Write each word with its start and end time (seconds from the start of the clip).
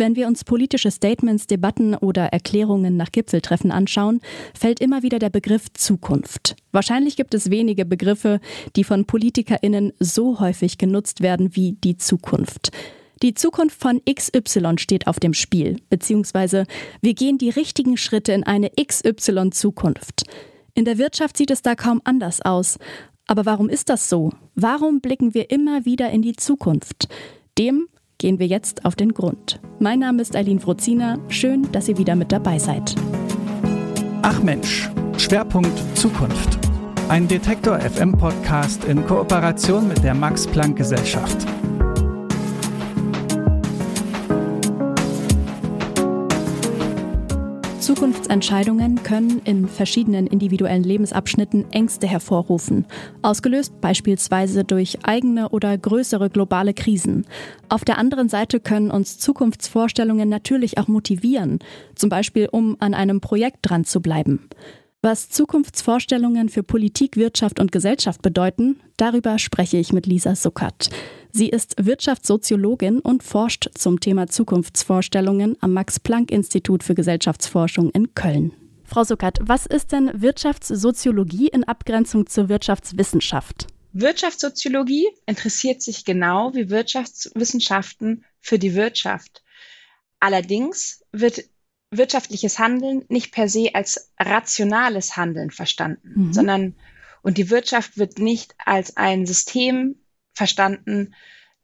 Wenn 0.00 0.16
wir 0.16 0.28
uns 0.28 0.44
politische 0.44 0.90
Statements, 0.90 1.46
Debatten 1.46 1.94
oder 1.94 2.28
Erklärungen 2.28 2.96
nach 2.96 3.12
Gipfeltreffen 3.12 3.70
anschauen, 3.70 4.22
fällt 4.58 4.80
immer 4.80 5.02
wieder 5.02 5.18
der 5.18 5.28
Begriff 5.28 5.70
Zukunft. 5.74 6.56
Wahrscheinlich 6.72 7.16
gibt 7.16 7.34
es 7.34 7.50
wenige 7.50 7.84
Begriffe, 7.84 8.40
die 8.76 8.84
von 8.84 9.04
Politikerinnen 9.04 9.92
so 10.00 10.40
häufig 10.40 10.78
genutzt 10.78 11.20
werden 11.20 11.54
wie 11.54 11.72
die 11.72 11.98
Zukunft. 11.98 12.72
Die 13.22 13.34
Zukunft 13.34 13.78
von 13.78 14.00
XY 14.10 14.78
steht 14.78 15.06
auf 15.06 15.20
dem 15.20 15.34
Spiel, 15.34 15.76
beziehungsweise 15.90 16.64
wir 17.02 17.12
gehen 17.12 17.36
die 17.36 17.50
richtigen 17.50 17.98
Schritte 17.98 18.32
in 18.32 18.44
eine 18.44 18.70
XY-Zukunft. 18.70 20.22
In 20.72 20.86
der 20.86 20.96
Wirtschaft 20.96 21.36
sieht 21.36 21.50
es 21.50 21.60
da 21.60 21.74
kaum 21.74 22.00
anders 22.04 22.40
aus. 22.40 22.78
Aber 23.26 23.44
warum 23.44 23.68
ist 23.68 23.90
das 23.90 24.08
so? 24.08 24.30
Warum 24.54 25.02
blicken 25.02 25.34
wir 25.34 25.50
immer 25.50 25.84
wieder 25.84 26.08
in 26.08 26.22
die 26.22 26.36
Zukunft? 26.36 27.08
Dem 27.58 27.86
gehen 28.20 28.38
wir 28.38 28.46
jetzt 28.46 28.84
auf 28.84 28.94
den 28.94 29.14
Grund. 29.14 29.60
Mein 29.80 29.98
Name 29.98 30.22
ist 30.22 30.36
Eileen 30.36 30.60
Frozina. 30.60 31.18
Schön, 31.28 31.66
dass 31.72 31.88
ihr 31.88 31.98
wieder 31.98 32.14
mit 32.14 32.30
dabei 32.30 32.58
seid. 32.58 32.94
Ach 34.22 34.42
Mensch, 34.42 34.90
Schwerpunkt 35.16 35.72
Zukunft. 35.96 36.58
Ein 37.08 37.26
Detektor 37.26 37.80
FM 37.80 38.12
Podcast 38.12 38.84
in 38.84 39.04
Kooperation 39.06 39.88
mit 39.88 40.04
der 40.04 40.14
Max 40.14 40.46
Planck 40.46 40.76
Gesellschaft. 40.76 41.46
Zukunftsentscheidungen 47.90 49.02
können 49.02 49.42
in 49.44 49.66
verschiedenen 49.66 50.28
individuellen 50.28 50.84
Lebensabschnitten 50.84 51.72
Ängste 51.72 52.06
hervorrufen, 52.06 52.86
ausgelöst 53.20 53.80
beispielsweise 53.80 54.62
durch 54.62 54.98
eigene 55.02 55.48
oder 55.48 55.76
größere 55.76 56.30
globale 56.30 56.72
Krisen. 56.72 57.26
Auf 57.68 57.84
der 57.84 57.98
anderen 57.98 58.28
Seite 58.28 58.60
können 58.60 58.92
uns 58.92 59.18
Zukunftsvorstellungen 59.18 60.28
natürlich 60.28 60.78
auch 60.78 60.86
motivieren, 60.86 61.58
zum 61.96 62.10
Beispiel 62.10 62.48
um 62.52 62.76
an 62.78 62.94
einem 62.94 63.20
Projekt 63.20 63.58
dran 63.62 63.84
zu 63.84 64.00
bleiben. 64.00 64.48
Was 65.02 65.30
Zukunftsvorstellungen 65.30 66.50
für 66.50 66.62
Politik, 66.62 67.16
Wirtschaft 67.16 67.58
und 67.58 67.72
Gesellschaft 67.72 68.20
bedeuten, 68.20 68.82
darüber 68.98 69.38
spreche 69.38 69.78
ich 69.78 69.94
mit 69.94 70.04
Lisa 70.04 70.36
Suckert. 70.36 70.90
Sie 71.32 71.48
ist 71.48 71.74
Wirtschaftssoziologin 71.82 72.98
und 73.00 73.22
forscht 73.22 73.70
zum 73.72 74.00
Thema 74.00 74.26
Zukunftsvorstellungen 74.26 75.56
am 75.62 75.72
Max-Planck-Institut 75.72 76.84
für 76.84 76.94
Gesellschaftsforschung 76.94 77.88
in 77.92 78.14
Köln. 78.14 78.52
Frau 78.84 79.02
Suckert, 79.04 79.38
was 79.40 79.64
ist 79.64 79.92
denn 79.92 80.10
Wirtschaftssoziologie 80.12 81.48
in 81.48 81.64
Abgrenzung 81.64 82.26
zur 82.26 82.50
Wirtschaftswissenschaft? 82.50 83.68
Wirtschaftssoziologie 83.94 85.08
interessiert 85.24 85.80
sich 85.80 86.04
genau 86.04 86.52
wie 86.52 86.68
Wirtschaftswissenschaften 86.68 88.26
für 88.38 88.58
die 88.58 88.74
Wirtschaft. 88.74 89.42
Allerdings 90.18 91.02
wird 91.10 91.44
wirtschaftliches 91.90 92.58
Handeln 92.58 93.04
nicht 93.08 93.32
per 93.32 93.48
se 93.48 93.74
als 93.74 94.12
rationales 94.18 95.16
Handeln 95.16 95.50
verstanden, 95.50 96.26
mhm. 96.26 96.32
sondern 96.32 96.76
und 97.22 97.36
die 97.36 97.50
Wirtschaft 97.50 97.98
wird 97.98 98.18
nicht 98.18 98.54
als 98.64 98.96
ein 98.96 99.26
System 99.26 99.96
verstanden, 100.32 101.14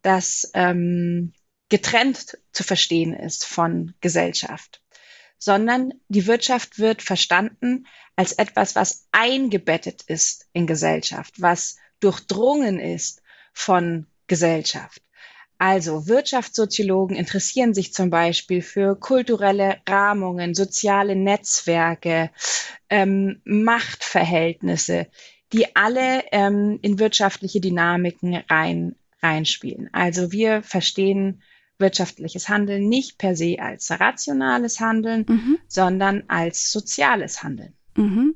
das 0.03 0.51
ähm, 0.55 1.33
getrennt 1.69 2.39
zu 2.53 2.63
verstehen 2.63 3.15
ist 3.15 3.47
von 3.47 3.95
Gesellschaft, 4.01 4.83
sondern 5.39 5.95
die 6.09 6.27
Wirtschaft 6.27 6.79
wird 6.79 7.03
verstanden 7.03 7.87
als 8.17 8.33
etwas, 8.33 8.75
was 8.75 9.09
eingebettet 9.13 10.03
ist 10.03 10.49
in 10.53 10.67
Gesellschaft, 10.67 11.41
was 11.41 11.77
durchdrungen 12.01 12.79
ist 12.79 13.23
von 13.53 14.07
Gesellschaft. 14.27 15.03
Also 15.59 16.07
Wirtschaftssoziologen 16.07 17.17
interessieren 17.17 17.73
sich 17.73 17.95
zum 17.95 18.11
Beispiel 18.11 18.61
für 18.61 18.95
kulturelle 18.95 19.79
Rahmungen, 19.89 20.55
soziale 20.55 21.17
Netzwerke, 21.17 22.31
ähm, 22.91 23.41
Machtverhältnisse, 23.45 25.07
die 25.53 25.75
alle 25.75 26.25
ähm, 26.33 26.79
in 26.83 26.99
wirtschaftliche 26.99 27.61
Dynamiken 27.61 28.35
rein, 28.51 28.97
reinspielen. 29.23 29.89
Also 29.93 30.31
wir 30.33 30.63
verstehen 30.63 31.43
wirtschaftliches 31.79 32.49
Handeln 32.49 32.89
nicht 32.89 33.19
per 33.19 33.37
se 33.37 33.57
als 33.59 33.91
rationales 33.91 34.81
Handeln, 34.81 35.25
mhm. 35.29 35.59
sondern 35.69 36.25
als 36.29 36.71
soziales 36.71 37.43
Handeln. 37.43 37.75
Mhm. 37.97 38.35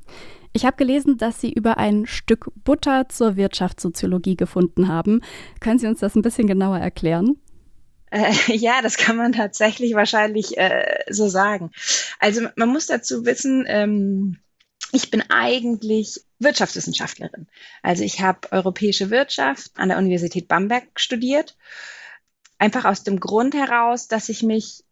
Ich 0.53 0.65
habe 0.65 0.77
gelesen, 0.77 1.17
dass 1.17 1.41
Sie 1.41 1.53
über 1.53 1.79
ein 1.79 2.07
Stück 2.07 2.51
Butter 2.65 3.09
zur 3.09 3.37
Wirtschaftssoziologie 3.37 4.37
gefunden 4.37 4.89
haben. 4.89 5.23
Können 5.61 5.79
Sie 5.79 5.87
uns 5.87 6.01
das 6.01 6.17
ein 6.17 6.23
bisschen 6.23 6.47
genauer 6.47 6.79
erklären? 6.79 7.37
Äh, 8.11 8.33
ja, 8.57 8.83
das 8.83 8.97
kann 8.97 9.17
man 9.17 9.33
tatsächlich 9.33 9.95
wahrscheinlich 9.95 10.59
äh, 10.59 11.05
so 11.09 11.29
sagen. 11.29 11.71
Also 12.19 12.49
man 12.57 12.69
muss 12.69 12.87
dazu 12.87 13.25
wissen, 13.25 13.65
ähm, 13.69 14.39
ich 14.93 15.11
bin 15.11 15.23
eigentlich 15.29 16.21
Wirtschaftswissenschaftlerin. 16.41 17.47
Also 17.83 18.03
ich 18.03 18.21
habe 18.21 18.51
europäische 18.51 19.11
Wirtschaft 19.11 19.71
an 19.77 19.89
der 19.89 19.99
Universität 19.99 20.49
Bamberg 20.49 20.89
studiert. 20.99 21.57
Einfach 22.59 22.85
aus 22.85 23.05
dem 23.05 23.21
Grund 23.21 23.55
heraus, 23.55 24.09
dass 24.09 24.29
ich 24.29 24.43
mich 24.43 24.85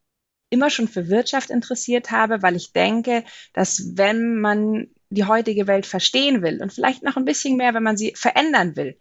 immer 0.51 0.71
schon 0.71 0.89
für 0.89 1.09
Wirtschaft 1.09 1.51
interessiert 1.51 2.11
habe, 2.11 2.43
weil 2.43 2.57
ich 2.57 2.73
denke, 2.73 3.25
dass 3.53 3.97
wenn 3.97 4.41
man 4.41 4.89
die 5.11 5.25
heutige 5.25 5.67
Welt 5.67 5.87
verstehen 5.87 6.43
will 6.43 6.61
und 6.63 6.73
vielleicht 6.73 7.03
noch 7.03 7.17
ein 7.17 7.25
bisschen 7.25 7.57
mehr, 7.57 7.75
wenn 7.75 7.83
man 7.83 7.97
sie 7.97 8.13
verändern 8.15 8.77
will, 8.77 8.99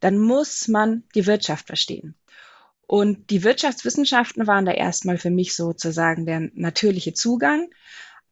dann 0.00 0.18
muss 0.18 0.68
man 0.68 1.02
die 1.14 1.26
Wirtschaft 1.26 1.66
verstehen. 1.66 2.14
Und 2.86 3.30
die 3.30 3.44
Wirtschaftswissenschaften 3.44 4.46
waren 4.46 4.64
da 4.64 4.72
erstmal 4.72 5.18
für 5.18 5.30
mich 5.30 5.54
sozusagen 5.54 6.24
der 6.24 6.48
natürliche 6.54 7.12
Zugang. 7.12 7.68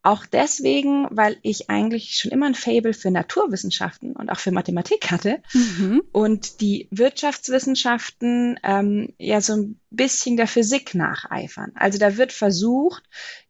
Auch 0.03 0.25
deswegen, 0.25 1.09
weil 1.11 1.37
ich 1.43 1.69
eigentlich 1.69 2.17
schon 2.17 2.31
immer 2.31 2.47
ein 2.47 2.55
Fable 2.55 2.95
für 2.95 3.11
Naturwissenschaften 3.11 4.13
und 4.15 4.31
auch 4.31 4.39
für 4.39 4.53
Mathematik 4.53 5.11
hatte 5.11 5.43
mhm. 5.53 6.01
und 6.13 6.61
die 6.61 6.87
Wirtschaftswissenschaften 6.93 8.59
ähm, 8.63 9.15
ja 9.19 9.41
so 9.41 9.57
ein 9.57 9.81
bisschen 9.91 10.37
der 10.37 10.47
Physik 10.47 10.95
nacheifern. 10.95 11.73
Also 11.75 11.99
da 11.99 12.17
wird 12.17 12.31
versucht, 12.33 13.03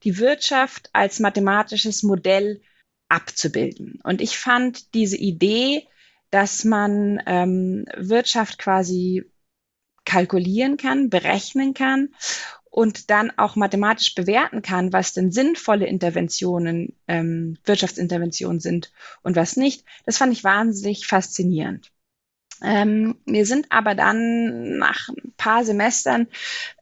die 0.03 0.19
Wirtschaft 0.19 0.89
als 0.95 1.21
mathematisches 1.21 2.03
Modell 2.03 2.63
abzubilden. 3.09 4.01
Und 4.03 4.21
ich 4.21 4.39
fand 4.39 4.95
diese 4.95 5.17
Idee, 5.17 5.87
dass 6.31 6.65
man 6.65 7.23
ähm, 7.27 7.87
Wirtschaft 7.97 8.59
quasi 8.59 9.25
kalkulieren 10.05 10.77
kann, 10.77 11.11
berechnen 11.11 11.75
kann 11.75 12.11
und 12.71 13.11
dann 13.11 13.33
auch 13.39 13.57
mathematisch 13.57 14.15
bewerten 14.15 14.63
kann, 14.63 14.93
was 14.93 15.15
denn 15.15 15.33
sinnvolle 15.33 15.87
Interventionen, 15.87 16.95
ähm, 17.09 17.59
Wirtschaftsinterventionen 17.65 18.61
sind 18.61 18.93
und 19.23 19.37
was 19.37 19.57
nicht, 19.57 19.85
das 20.05 20.19
fand 20.19 20.33
ich 20.33 20.45
wahnsinnig 20.45 21.07
faszinierend. 21.07 21.91
Ähm, 22.63 23.17
mir 23.27 23.45
sind 23.45 23.67
aber 23.71 23.95
dann 23.95 24.79
nach 24.79 25.09
ein 25.09 25.35
paar 25.37 25.65
Semestern 25.65 26.27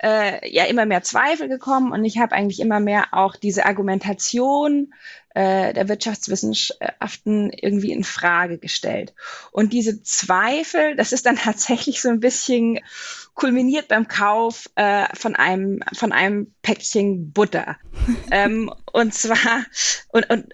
äh, 0.01 0.49
ja 0.49 0.65
immer 0.65 0.87
mehr 0.87 1.03
Zweifel 1.03 1.49
gekommen 1.49 1.93
und 1.93 2.05
ich 2.05 2.19
habe 2.19 2.35
eigentlich 2.35 2.61
immer 2.61 2.79
mehr 2.79 3.09
auch 3.13 3.35
diese 3.35 3.67
Argumentation 3.67 4.95
äh, 5.35 5.73
der 5.73 5.89
Wirtschaftswissenschaften 5.89 7.51
irgendwie 7.51 7.93
in 7.93 8.05
Frage 8.05 8.59
gestellt. 8.59 9.15
Und 9.51 9.73
diese 9.73 10.03
Zweifel, 10.03 10.97
das 10.97 11.13
ist 11.13 11.27
dann 11.27 11.37
tatsächlich 11.43 12.01
so 12.01 12.09
ein 12.09 12.21
bisschen 12.21 12.81
kulminiert 13.35 13.89
beim 13.89 14.07
Kauf 14.07 14.71
äh, 14.77 15.07
von 15.15 15.35
einem 15.35 15.81
von 15.93 16.13
einem 16.13 16.55
Päckchen 16.63 17.33
Butter. 17.33 17.77
ähm, 18.31 18.73
und 18.93 19.13
zwar 19.13 19.65
und, 20.09 20.31
und 20.31 20.47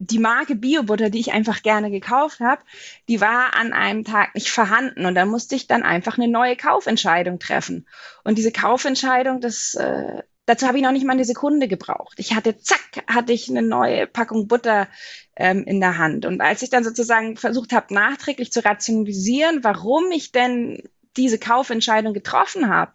die 0.00 0.18
Marke 0.18 0.54
Biobutter, 0.54 1.10
die 1.10 1.18
ich 1.18 1.32
einfach 1.32 1.62
gerne 1.62 1.90
gekauft 1.90 2.40
habe, 2.40 2.62
die 3.08 3.20
war 3.20 3.54
an 3.54 3.72
einem 3.72 4.04
Tag 4.04 4.34
nicht 4.34 4.50
vorhanden 4.50 5.06
und 5.06 5.14
dann 5.14 5.28
musste 5.28 5.56
ich 5.56 5.66
dann 5.66 5.82
einfach 5.82 6.18
eine 6.18 6.28
neue 6.28 6.56
Kaufentscheidung 6.56 7.40
treffen. 7.40 7.86
Und 8.22 8.38
diese 8.38 8.52
Kaufentscheidung, 8.52 9.40
das 9.40 9.74
äh, 9.74 10.22
dazu 10.48 10.66
habe 10.66 10.78
ich 10.78 10.84
noch 10.84 10.92
nicht 10.92 11.04
mal 11.04 11.12
eine 11.12 11.26
Sekunde 11.26 11.68
gebraucht. 11.68 12.18
Ich 12.18 12.34
hatte 12.34 12.58
zack, 12.58 13.04
hatte 13.06 13.32
ich 13.32 13.50
eine 13.50 13.62
neue 13.62 14.06
Packung 14.06 14.48
Butter 14.48 14.88
ähm, 15.36 15.64
in 15.64 15.78
der 15.78 15.98
Hand. 15.98 16.24
Und 16.24 16.40
als 16.40 16.62
ich 16.62 16.70
dann 16.70 16.84
sozusagen 16.84 17.36
versucht 17.36 17.72
habe, 17.72 17.92
nachträglich 17.92 18.50
zu 18.50 18.64
rationalisieren, 18.64 19.62
warum 19.62 20.10
ich 20.10 20.32
denn 20.32 20.82
diese 21.16 21.38
Kaufentscheidung 21.38 22.14
getroffen 22.14 22.70
habe, 22.70 22.92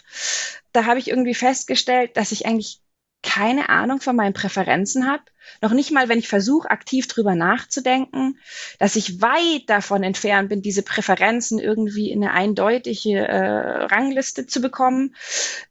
da 0.72 0.86
habe 0.86 0.98
ich 0.98 1.10
irgendwie 1.10 1.36
festgestellt, 1.36 2.18
dass 2.18 2.32
ich 2.32 2.48
eigentlich 2.48 2.80
keine 3.22 3.70
Ahnung 3.70 4.02
von 4.02 4.16
meinen 4.16 4.34
Präferenzen 4.34 5.08
habe, 5.08 5.24
noch 5.62 5.72
nicht 5.72 5.92
mal, 5.92 6.10
wenn 6.10 6.20
ich 6.20 6.28
versuche, 6.28 6.70
aktiv 6.70 7.08
drüber 7.08 7.36
nachzudenken, 7.36 8.38
dass 8.80 8.96
ich 8.96 9.22
weit 9.22 9.64
davon 9.68 10.04
entfernt 10.04 10.50
bin, 10.50 10.62
diese 10.62 10.82
Präferenzen 10.82 11.60
irgendwie 11.60 12.12
in 12.12 12.24
eine 12.24 12.34
eindeutige 12.34 13.20
äh, 13.20 13.86
Rangliste 13.86 14.46
zu 14.46 14.60
bekommen 14.62 15.16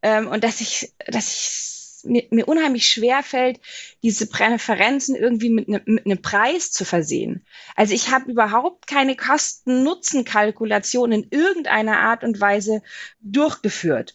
ähm, 0.00 0.28
und 0.28 0.44
dass 0.44 0.60
ich, 0.60 0.94
dass 1.06 1.28
ich 1.28 1.71
mir, 2.04 2.48
unheimlich 2.48 2.88
schwer 2.88 3.22
fällt, 3.22 3.60
diese 4.02 4.26
Präferenzen 4.26 5.16
irgendwie 5.16 5.50
mit, 5.50 5.68
ne, 5.68 5.82
mit 5.84 6.06
einem 6.06 6.22
Preis 6.22 6.70
zu 6.70 6.84
versehen. 6.84 7.44
Also 7.76 7.94
ich 7.94 8.10
habe 8.10 8.30
überhaupt 8.30 8.86
keine 8.86 9.16
Kosten-Nutzen-Kalkulation 9.16 11.12
in 11.12 11.26
irgendeiner 11.30 11.98
Art 12.00 12.24
und 12.24 12.40
Weise 12.40 12.82
durchgeführt. 13.20 14.14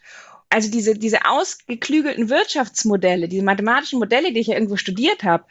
also 0.49 0.71
diese, 0.71 0.95
diese 0.95 1.25
ausgeklügelten 1.25 2.29
Wirtschaftsmodelle, 2.29 3.27
diese 3.27 3.43
mathematischen 3.43 3.99
Modelle, 3.99 4.31
die 4.31 4.39
ich 4.39 4.47
ja 4.47 4.55
irgendwo 4.55 4.77
studiert 4.77 5.23
habe, 5.23 5.45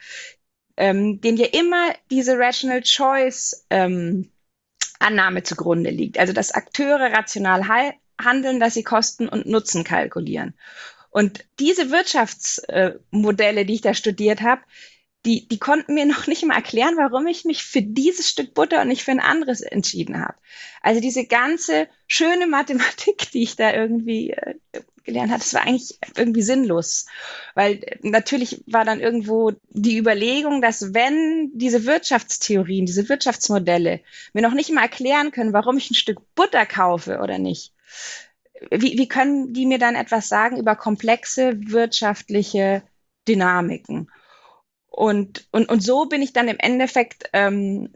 ähm, 0.75 1.21
denen 1.21 1.37
ja 1.37 1.47
immer 1.47 1.89
diese 2.11 2.37
Rational 2.37 2.81
Choice 2.81 3.65
ähm, 3.69 4.31
Annahme 4.99 5.43
zugrunde 5.43 5.89
liegt. 5.89 6.17
Also 6.19 6.33
dass 6.33 6.51
Akteure 6.51 7.11
rational 7.11 7.63
handeln, 8.19 8.59
dass 8.59 8.73
sie 8.73 8.83
Kosten 8.83 9.27
und 9.27 9.45
Nutzen 9.45 9.83
kalkulieren. 9.83 10.55
Und 11.17 11.45
diese 11.59 11.89
Wirtschaftsmodelle, 11.89 13.65
die 13.65 13.73
ich 13.73 13.81
da 13.81 13.95
studiert 13.95 14.41
habe, 14.43 14.61
die, 15.25 15.47
die 15.47 15.57
konnten 15.57 15.95
mir 15.95 16.05
noch 16.13 16.27
nicht 16.27 16.45
mal 16.45 16.53
erklären, 16.53 16.93
warum 16.95 17.25
ich 17.25 17.43
mich 17.43 17.63
für 17.63 17.81
dieses 17.81 18.29
Stück 18.29 18.53
Butter 18.53 18.81
und 18.81 18.89
nicht 18.89 19.03
für 19.03 19.09
ein 19.09 19.19
anderes 19.19 19.61
entschieden 19.61 20.21
habe. 20.21 20.35
Also 20.83 21.01
diese 21.01 21.25
ganze 21.25 21.87
schöne 22.07 22.45
Mathematik, 22.45 23.31
die 23.31 23.41
ich 23.41 23.55
da 23.55 23.73
irgendwie 23.73 24.29
äh, 24.29 24.53
gelernt 25.05 25.31
habe, 25.31 25.41
das 25.41 25.55
war 25.55 25.65
eigentlich 25.65 25.97
irgendwie 26.15 26.43
sinnlos. 26.43 27.07
Weil 27.55 27.97
natürlich 28.03 28.63
war 28.67 28.85
dann 28.85 28.99
irgendwo 28.99 29.53
die 29.69 29.97
Überlegung, 29.97 30.61
dass 30.61 30.93
wenn 30.93 31.49
diese 31.55 31.87
Wirtschaftstheorien, 31.87 32.85
diese 32.85 33.09
Wirtschaftsmodelle 33.09 34.01
mir 34.33 34.41
noch 34.43 34.53
nicht 34.53 34.71
mal 34.71 34.83
erklären 34.83 35.31
können, 35.31 35.51
warum 35.51 35.77
ich 35.77 35.89
ein 35.89 35.95
Stück 35.95 36.19
Butter 36.35 36.67
kaufe 36.67 37.21
oder 37.23 37.39
nicht, 37.39 37.73
wie, 38.71 38.97
wie 38.97 39.07
können 39.07 39.53
die 39.53 39.65
mir 39.65 39.79
dann 39.79 39.95
etwas 39.95 40.29
sagen 40.29 40.57
über 40.57 40.75
komplexe 40.75 41.59
wirtschaftliche 41.71 42.83
Dynamiken? 43.27 44.09
Und, 44.87 45.47
und, 45.51 45.69
und 45.69 45.83
so 45.83 46.07
bin 46.07 46.21
ich 46.21 46.33
dann 46.33 46.47
im 46.47 46.57
Endeffekt, 46.57 47.29
ähm, 47.33 47.93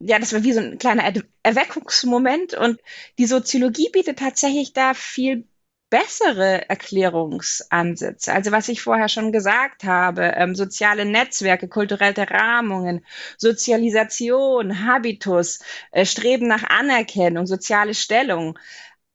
ja, 0.00 0.18
das 0.18 0.32
war 0.34 0.42
wie 0.42 0.52
so 0.52 0.60
ein 0.60 0.78
kleiner 0.78 1.04
er 1.04 1.22
Erweckungsmoment. 1.42 2.54
Und 2.54 2.80
die 3.18 3.26
Soziologie 3.26 3.88
bietet 3.90 4.18
tatsächlich 4.18 4.72
da 4.72 4.94
viel 4.94 5.46
bessere 5.92 6.70
Erklärungsansätze. 6.70 8.32
Also 8.32 8.50
was 8.50 8.68
ich 8.68 8.80
vorher 8.80 9.10
schon 9.10 9.30
gesagt 9.30 9.84
habe, 9.84 10.32
ähm, 10.36 10.54
soziale 10.54 11.04
Netzwerke, 11.04 11.68
kulturelle 11.68 12.30
Rahmungen, 12.30 13.04
Sozialisation, 13.36 14.86
Habitus, 14.86 15.60
äh, 15.90 16.06
Streben 16.06 16.48
nach 16.48 16.64
Anerkennung, 16.64 17.46
soziale 17.46 17.92
Stellung. 17.92 18.58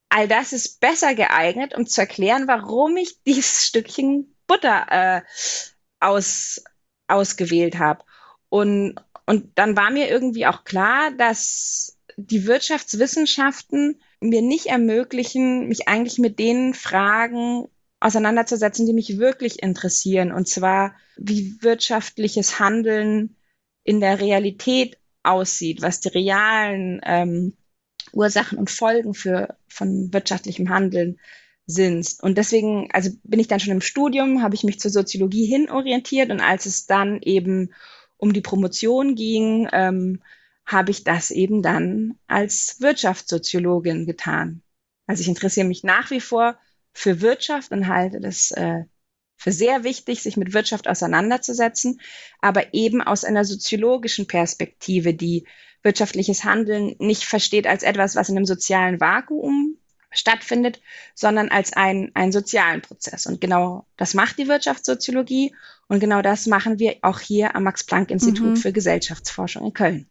All 0.10 0.28
das 0.28 0.54
ist 0.54 0.80
besser 0.80 1.16
geeignet, 1.16 1.76
um 1.76 1.86
zu 1.86 2.02
erklären, 2.02 2.48
warum 2.48 2.98
ich 2.98 3.22
dieses 3.24 3.66
Stückchen 3.68 4.36
Butter 4.48 4.86
äh, 4.90 5.22
aus, 6.00 6.64
ausgewählt 7.08 7.80
habe. 7.80 8.04
Und, 8.50 8.96
und 9.26 9.52
dann 9.56 9.76
war 9.76 9.92
mir 9.92 10.10
irgendwie 10.10 10.46
auch 10.46 10.64
klar, 10.64 11.12
dass 11.12 11.98
die 12.16 12.48
Wirtschaftswissenschaften 12.48 14.02
mir 14.22 14.42
nicht 14.42 14.68
ermöglichen, 14.68 15.68
mich 15.68 15.88
eigentlich 15.88 16.18
mit 16.18 16.40
den 16.40 16.74
Fragen 16.74 17.68
auseinanderzusetzen, 18.00 18.86
die 18.86 18.94
mich 18.94 19.20
wirklich 19.20 19.62
interessieren. 19.62 20.32
Und 20.32 20.48
zwar, 20.48 20.96
wie 21.18 21.58
wirtschaftliches 21.62 22.60
Handeln 22.60 23.36
in 23.84 24.00
der 24.00 24.20
Realität 24.20 24.98
aussieht, 25.24 25.82
was 25.82 26.00
die 26.00 26.10
realen 26.10 27.02
ähm, 27.04 27.58
Ursachen 28.14 28.58
und 28.58 28.70
Folgen 28.70 29.14
für, 29.14 29.58
von 29.68 30.12
wirtschaftlichem 30.14 30.70
Handeln 30.70 31.20
sind. 31.66 32.18
Und 32.22 32.38
deswegen, 32.38 32.90
also 32.92 33.12
bin 33.24 33.40
ich 33.40 33.48
dann 33.48 33.60
schon 33.60 33.74
im 33.74 33.82
Studium, 33.82 34.42
habe 34.42 34.56
ich 34.56 34.64
mich 34.64 34.80
zur 34.80 34.92
Soziologie 34.92 35.46
hin 35.46 35.70
orientiert 35.70 36.32
und 36.32 36.40
als 36.40 36.66
es 36.66 36.86
dann 36.86 37.22
eben 37.22 37.74
um 38.18 38.34
die 38.34 38.42
Promotion 38.42 39.16
ging, 39.16 39.68
ähm, 39.72 40.22
habe 40.66 40.92
ich 40.92 41.04
das 41.04 41.32
eben 41.32 41.62
dann 41.62 42.16
als 42.28 42.82
Wirtschaftssoziologin 42.82 44.06
getan. 44.06 44.62
Also 45.06 45.22
ich 45.22 45.28
interessiere 45.28 45.68
mich 45.68 45.84
nach 45.84 46.12
wie 46.12 46.20
vor 46.20 46.58
für 46.94 47.22
Wirtschaft 47.22 47.72
und 47.72 47.88
halte 47.88 48.20
das 48.20 48.52
äh, 48.52 48.84
für 49.38 49.52
sehr 49.52 49.84
wichtig, 49.84 50.22
sich 50.24 50.36
mit 50.36 50.54
Wirtschaft 50.54 50.88
auseinanderzusetzen, 50.88 52.02
aber 52.42 52.74
eben 52.74 53.02
aus 53.02 53.24
einer 53.24 53.46
soziologischen 53.46 54.28
Perspektive, 54.28 55.14
die 55.14 55.48
wirtschaftliches 55.84 56.44
Handeln 56.44 56.96
nicht 57.00 57.24
versteht 57.24 57.68
als 57.68 57.84
etwas, 57.84 58.16
was 58.16 58.30
in 58.30 58.38
einem 58.38 58.46
sozialen 58.46 59.00
Vakuum 59.00 59.78
stattfindet, 60.12 60.82
sondern 61.14 61.50
als 61.50 61.74
ein, 61.74 62.12
einen 62.14 62.32
sozialen 62.32 62.82
Prozess. 62.82 63.26
Und 63.26 63.42
genau 63.42 63.86
das 63.98 64.14
macht 64.14 64.38
die 64.38 64.48
Wirtschaftssoziologie 64.48 65.54
und 65.88 66.00
genau 66.00 66.22
das 66.22 66.48
machen 66.48 66.80
wir 66.80 66.98
auch 67.02 67.20
hier 67.20 67.56
am 67.56 67.64
Max-Planck-Institut 67.64 68.50
mhm. 68.50 68.56
für 68.58 68.72
Gesellschaftsforschung 68.72 69.66
in 69.66 69.74
Köln. 69.74 70.10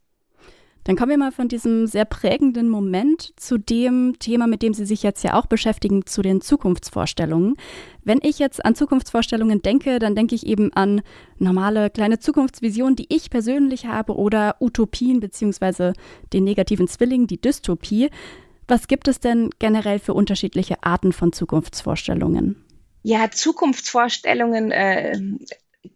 Dann 0.87 0.94
kommen 0.94 1.11
wir 1.11 1.19
mal 1.19 1.33
von 1.33 1.49
diesem 1.49 1.88
sehr 1.88 2.05
prägenden 2.05 2.69
Moment 2.69 3.33
zu 3.35 3.59
dem 3.59 4.21
Thema, 4.21 4.47
mit 4.47 4.62
dem 4.62 4.73
Sie 4.73 4.87
sich 4.87 5.03
jetzt 5.03 5.25
ja 5.25 5.35
auch 5.35 5.47
beschäftigen, 5.47 6.06
zu 6.06 6.23
den 6.23 6.41
Zukunftsvorstellungen. 6.41 7.56
Wenn 8.05 8.21
ich 8.23 8.38
jetzt 8.38 8.65
an 8.65 8.77
Zukunftsvorstellungen 8.77 9.62
denke, 9.62 9.99
dann 9.99 10.15
denke 10.15 10.37
ich 10.37 10.47
eben 10.47 10.73
an 10.75 11.03
normale 11.38 11.91
kleine 11.91 12.21
Zukunftsvisionen, 12.21 12.94
die 12.94 13.06
ich 13.09 13.31
persönlich 13.31 13.87
habe 13.87 14.15
oder 14.15 14.59
Utopien 14.61 15.19
beziehungsweise 15.19 15.93
den 16.33 16.44
negativen 16.44 16.87
Zwilling, 16.87 17.27
die 17.27 17.41
Dystopie. 17.41 18.09
Was 18.69 18.87
gibt 18.87 19.09
es 19.09 19.19
denn 19.19 19.50
generell 19.59 19.99
für 19.99 20.15
unterschiedliche 20.15 20.85
Arten 20.85 21.12
von 21.12 21.33
Zukunftsvorstellungen? 21.33 22.62
Ja, 23.03 23.29
Zukunftsvorstellungen 23.33 24.71
äh, 24.71 25.19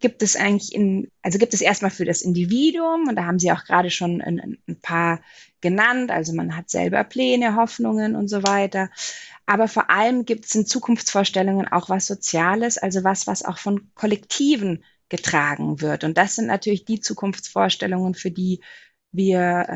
gibt 0.01 0.23
es 0.23 0.35
eigentlich 0.35 0.75
in, 0.75 1.11
also 1.23 1.39
gibt 1.39 1.55
es 1.55 1.61
erstmal 1.61 1.91
für 1.91 2.05
das 2.05 2.23
Individuum, 2.23 3.09
und 3.09 3.17
da 3.17 3.27
haben 3.27 3.39
Sie 3.39 3.53
auch 3.53 3.65
gerade 3.65 3.91
schon 3.91 4.21
ein, 4.21 4.59
ein 4.67 4.81
paar 4.81 5.21
genannt, 5.61 6.11
also 6.11 6.33
man 6.35 6.57
hat 6.57 6.71
selber 6.71 7.05
Pläne, 7.05 7.57
Hoffnungen 7.57 8.17
und 8.17 8.29
so 8.29 8.43
weiter. 8.43 8.91
Aber 9.47 9.69
vor 9.69 9.91
allem 9.91 10.25
gibt 10.25 10.47
es 10.47 10.55
in 10.55 10.67
Zukunftsvorstellungen 10.67 11.69
auch 11.69 11.89
was 11.89 12.07
Soziales, 12.07 12.79
also 12.79 13.05
was, 13.05 13.27
was 13.27 13.45
auch 13.45 13.59
von 13.59 13.91
Kollektiven 13.95 14.85
getragen 15.09 15.81
wird. 15.81 16.05
Und 16.05 16.17
das 16.17 16.37
sind 16.37 16.47
natürlich 16.47 16.85
die 16.85 17.01
Zukunftsvorstellungen, 17.01 18.15
für 18.15 18.31
die 18.31 18.61
wir 19.13 19.67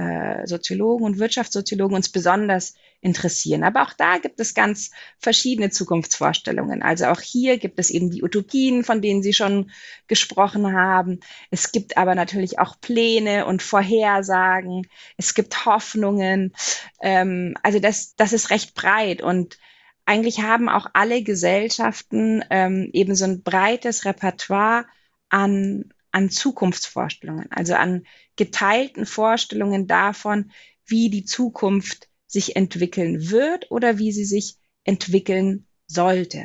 äh, 0.44 0.46
Soziologen 0.46 1.04
und 1.04 1.18
Wirtschaftssoziologen 1.18 1.96
uns 1.96 2.08
besonders 2.08 2.74
interessieren. 3.04 3.64
Aber 3.64 3.82
auch 3.82 3.92
da 3.92 4.16
gibt 4.16 4.40
es 4.40 4.54
ganz 4.54 4.90
verschiedene 5.18 5.68
Zukunftsvorstellungen. 5.68 6.82
Also 6.82 7.06
auch 7.06 7.20
hier 7.20 7.58
gibt 7.58 7.78
es 7.78 7.90
eben 7.90 8.10
die 8.10 8.22
Utopien, 8.22 8.82
von 8.82 9.02
denen 9.02 9.22
Sie 9.22 9.34
schon 9.34 9.70
gesprochen 10.08 10.72
haben. 10.72 11.20
Es 11.50 11.70
gibt 11.70 11.98
aber 11.98 12.14
natürlich 12.14 12.58
auch 12.58 12.80
Pläne 12.80 13.44
und 13.44 13.62
Vorhersagen. 13.62 14.86
Es 15.18 15.34
gibt 15.34 15.66
Hoffnungen. 15.66 16.54
Ähm, 17.02 17.54
also 17.62 17.78
das, 17.78 18.16
das 18.16 18.32
ist 18.32 18.48
recht 18.50 18.74
breit 18.74 19.20
und 19.20 19.58
eigentlich 20.06 20.40
haben 20.40 20.68
auch 20.68 20.86
alle 20.94 21.22
Gesellschaften 21.22 22.42
ähm, 22.50 22.88
eben 22.92 23.14
so 23.14 23.26
ein 23.26 23.42
breites 23.42 24.06
Repertoire 24.06 24.86
an, 25.28 25.92
an 26.10 26.30
Zukunftsvorstellungen, 26.30 27.50
also 27.50 27.74
an 27.74 28.06
geteilten 28.36 29.06
Vorstellungen 29.06 29.86
davon, 29.86 30.50
wie 30.86 31.10
die 31.10 31.24
Zukunft 31.24 32.08
sich 32.34 32.56
entwickeln 32.56 33.30
wird 33.30 33.70
oder 33.70 33.98
wie 33.98 34.12
sie 34.12 34.24
sich 34.24 34.56
entwickeln 34.82 35.66
sollte. 35.86 36.42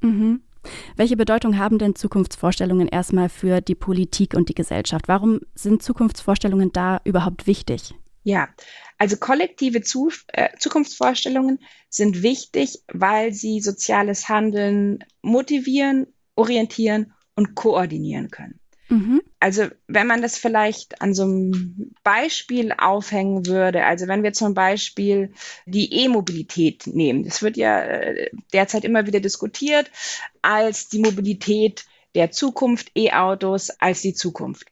Mhm. 0.00 0.42
Welche 0.96 1.16
Bedeutung 1.16 1.56
haben 1.56 1.78
denn 1.78 1.94
Zukunftsvorstellungen 1.94 2.88
erstmal 2.88 3.30
für 3.30 3.62
die 3.62 3.74
Politik 3.74 4.34
und 4.34 4.50
die 4.50 4.54
Gesellschaft? 4.54 5.08
Warum 5.08 5.40
sind 5.54 5.82
Zukunftsvorstellungen 5.82 6.72
da 6.72 7.00
überhaupt 7.04 7.46
wichtig? 7.46 7.94
Ja, 8.22 8.48
also 8.98 9.16
kollektive 9.16 9.80
Zu 9.80 10.10
äh, 10.28 10.50
Zukunftsvorstellungen 10.58 11.60
sind 11.88 12.22
wichtig, 12.22 12.82
weil 12.92 13.32
sie 13.32 13.60
soziales 13.60 14.28
Handeln 14.28 14.98
motivieren, 15.22 16.08
orientieren 16.34 17.14
und 17.34 17.54
koordinieren 17.54 18.30
können. 18.30 18.59
Mhm. 18.90 19.22
Also 19.38 19.68
wenn 19.86 20.08
man 20.08 20.20
das 20.20 20.36
vielleicht 20.36 21.00
an 21.00 21.14
so 21.14 21.22
einem 21.22 21.92
Beispiel 22.02 22.72
aufhängen 22.76 23.46
würde, 23.46 23.84
also 23.84 24.08
wenn 24.08 24.24
wir 24.24 24.32
zum 24.32 24.52
Beispiel 24.52 25.32
die 25.64 26.04
E-Mobilität 26.04 26.88
nehmen, 26.88 27.24
das 27.24 27.40
wird 27.40 27.56
ja 27.56 27.80
äh, 27.80 28.30
derzeit 28.52 28.84
immer 28.84 29.06
wieder 29.06 29.20
diskutiert 29.20 29.90
als 30.42 30.88
die 30.88 30.98
Mobilität 30.98 31.84
der 32.16 32.32
Zukunft, 32.32 32.90
E-Autos 32.96 33.70
als 33.70 34.02
die 34.02 34.14
Zukunft. 34.14 34.66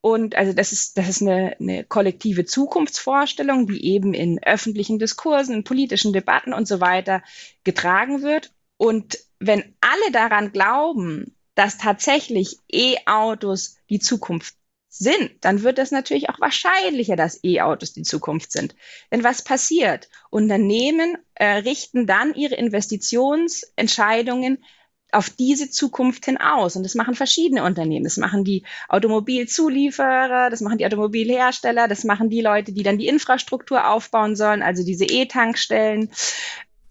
Und 0.00 0.34
also 0.34 0.54
das 0.54 0.72
ist, 0.72 0.96
das 0.96 1.08
ist 1.08 1.20
eine, 1.20 1.54
eine 1.60 1.84
kollektive 1.84 2.46
Zukunftsvorstellung, 2.46 3.66
die 3.66 3.84
eben 3.84 4.14
in 4.14 4.42
öffentlichen 4.42 4.98
Diskursen, 4.98 5.56
in 5.56 5.64
politischen 5.64 6.14
Debatten 6.14 6.54
und 6.54 6.66
so 6.66 6.80
weiter 6.80 7.22
getragen 7.64 8.22
wird. 8.22 8.50
Und 8.78 9.18
wenn 9.38 9.76
alle 9.80 10.10
daran 10.10 10.52
glauben, 10.52 11.36
dass 11.62 11.78
tatsächlich 11.78 12.58
E-Autos 12.72 13.76
die 13.88 14.00
Zukunft 14.00 14.56
sind, 14.88 15.30
dann 15.42 15.62
wird 15.62 15.78
das 15.78 15.92
natürlich 15.92 16.28
auch 16.28 16.40
wahrscheinlicher, 16.40 17.14
dass 17.14 17.38
E-Autos 17.44 17.92
die 17.92 18.02
Zukunft 18.02 18.50
sind. 18.50 18.74
Denn 19.12 19.22
was 19.22 19.44
passiert? 19.44 20.08
Unternehmen 20.30 21.16
äh, 21.34 21.58
richten 21.58 22.08
dann 22.08 22.34
ihre 22.34 22.56
Investitionsentscheidungen 22.56 24.64
auf 25.12 25.30
diese 25.30 25.70
Zukunft 25.70 26.24
hin 26.24 26.38
aus. 26.38 26.74
Und 26.74 26.82
das 26.82 26.96
machen 26.96 27.14
verschiedene 27.14 27.62
Unternehmen. 27.62 28.02
Das 28.02 28.16
machen 28.16 28.42
die 28.42 28.64
Automobilzulieferer, 28.88 30.50
das 30.50 30.62
machen 30.62 30.78
die 30.78 30.86
Automobilhersteller, 30.86 31.86
das 31.86 32.02
machen 32.02 32.28
die 32.28 32.40
Leute, 32.40 32.72
die 32.72 32.82
dann 32.82 32.98
die 32.98 33.06
Infrastruktur 33.06 33.88
aufbauen 33.88 34.34
sollen, 34.34 34.62
also 34.62 34.84
diese 34.84 35.04
E-Tankstellen. 35.04 36.10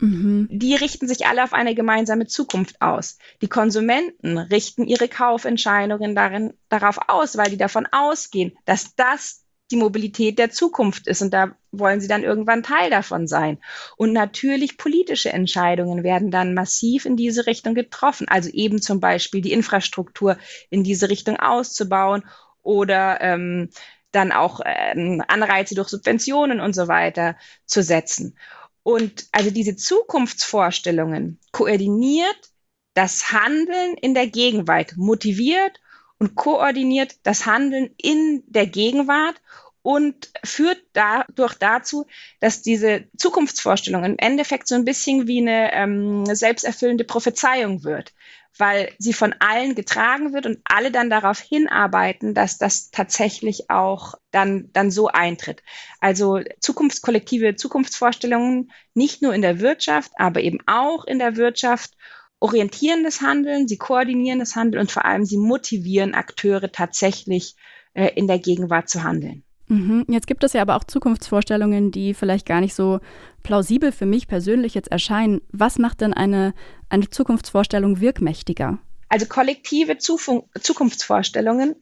Mhm. 0.02 0.48
Die 0.50 0.76
richten 0.76 1.08
sich 1.08 1.28
alle 1.28 1.44
auf 1.44 1.54
eine 1.54 1.76
gemeinsame 1.76 2.26
Zukunft 2.26 2.82
aus. 2.82 3.20
Die 3.42 3.48
Konsumenten 3.48 4.38
richten 4.38 4.88
ihre 4.88 5.08
Kaufentscheidungen 5.08 6.16
darin, 6.16 6.54
darauf 6.70 6.98
aus, 7.08 7.38
weil 7.38 7.52
die 7.52 7.58
davon 7.58 7.88
ausgehen, 7.92 8.58
dass 8.66 8.96
das 8.96 9.46
die 9.70 9.78
Mobilität 9.78 10.38
der 10.38 10.50
Zukunft 10.50 11.08
ist 11.08 11.22
und 11.22 11.34
da 11.34 11.56
wollen 11.72 12.02
sie 12.02 12.08
dann 12.08 12.24
irgendwann 12.24 12.64
Teil 12.64 12.90
davon 12.90 13.28
sein. 13.28 13.60
Und 13.96 14.12
natürlich 14.12 14.78
politische 14.78 15.32
Entscheidungen 15.32 16.04
werden 16.04 16.32
dann 16.32 16.54
massiv 16.54 17.06
in 17.06 17.16
diese 17.16 17.46
Richtung 17.46 17.76
getroffen, 17.76 18.28
also 18.28 18.50
eben 18.50 18.82
zum 18.82 19.00
Beispiel 19.00 19.42
die 19.42 19.54
Infrastruktur 19.54 20.38
in 20.70 20.84
diese 20.84 21.10
Richtung 21.10 21.38
auszubauen 21.38 22.24
oder 22.64 23.22
ähm, 23.22 23.70
dann 24.12 24.32
auch 24.34 24.60
ähm, 24.66 25.24
Anreize 25.28 25.76
durch 25.76 25.88
Subventionen 25.88 26.60
und 26.60 26.74
so 26.74 26.88
weiter 26.88 27.38
zu 27.66 27.82
setzen. 27.82 28.36
Und 28.84 29.28
also 29.32 29.52
diese 29.52 29.76
Zukunftsvorstellungen 29.76 31.40
koordiniert 31.52 32.52
das 32.94 33.32
Handeln 33.32 33.96
in 34.02 34.14
der 34.14 34.28
Gegenwart, 34.28 34.98
motiviert 34.98 35.80
und 36.20 36.36
koordiniert 36.36 37.16
das 37.24 37.46
Handeln 37.46 37.94
in 37.98 38.44
der 38.48 38.68
Gegenwart 38.68 39.42
und 39.84 40.32
führt 40.44 40.82
dadurch 40.94 41.56
dazu, 41.56 42.06
dass 42.40 42.62
diese 42.62 43.06
Zukunftsvorstellung 43.18 44.04
im 44.04 44.18
Endeffekt 44.18 44.68
so 44.68 44.76
ein 44.76 44.86
bisschen 44.86 45.28
wie 45.28 45.42
eine 45.42 45.74
ähm, 45.74 46.26
selbsterfüllende 46.26 47.04
Prophezeiung 47.04 47.84
wird, 47.84 48.14
weil 48.58 48.94
sie 49.00 49.14
von 49.14 49.34
allen 49.40 49.74
getragen 49.76 50.34
wird 50.34 50.46
und 50.46 50.60
alle 50.66 50.92
dann 50.92 51.10
darauf 51.10 51.40
hinarbeiten, 51.40 52.34
dass 52.34 52.58
das 52.58 52.92
tatsächlich 52.92 53.70
auch 53.70 54.16
dann, 54.30 54.70
dann 54.74 54.92
so 54.92 55.08
eintritt. 55.08 55.64
Also 56.00 56.42
zukunftskollektive 56.60 57.56
Zukunftsvorstellungen 57.56 58.72
nicht 58.94 59.22
nur 59.22 59.34
in 59.34 59.42
der 59.42 59.60
Wirtschaft, 59.62 60.12
aber 60.18 60.42
eben 60.42 60.60
auch 60.68 61.06
in 61.06 61.18
der 61.18 61.38
Wirtschaft 61.38 61.92
orientieren 62.40 63.04
das 63.04 63.22
Handeln, 63.22 63.68
sie 63.68 63.78
koordinieren 63.78 64.40
das 64.40 64.56
Handeln 64.56 64.82
und 64.82 64.92
vor 64.92 65.06
allem 65.06 65.26
sie 65.26 65.38
motivieren 65.38 66.14
Akteure 66.14 66.72
tatsächlich 66.72 67.56
äh, 67.94 68.10
in 68.16 68.28
der 68.28 68.40
Gegenwart 68.40 68.90
zu 68.90 69.04
handeln. 69.04 69.44
Mhm. 69.72 70.06
Jetzt 70.10 70.28
gibt 70.28 70.44
es 70.44 70.52
ja 70.52 70.62
aber 70.62 70.76
auch 70.76 70.84
Zukunftsvorstellungen, 70.84 71.92
die 71.92 72.14
vielleicht 72.14 72.46
gar 72.46 72.60
nicht 72.60 72.74
so 72.74 73.00
plausibel 73.42 73.94
für 73.94 74.06
mich 74.06 74.28
persönlich 74.28 74.76
jetzt 74.76 74.92
erscheinen. 74.92 75.40
Was 75.54 75.80
macht 75.80 76.02
denn 76.02 76.14
eine, 76.14 76.54
eine 76.90 77.10
Zukunftsvorstellung 77.10 78.02
wirkmächtiger? 78.02 78.80
Also 79.08 79.28
kollektive 79.28 79.98
Zufun 79.98 80.44
Zukunftsvorstellungen, 80.60 81.76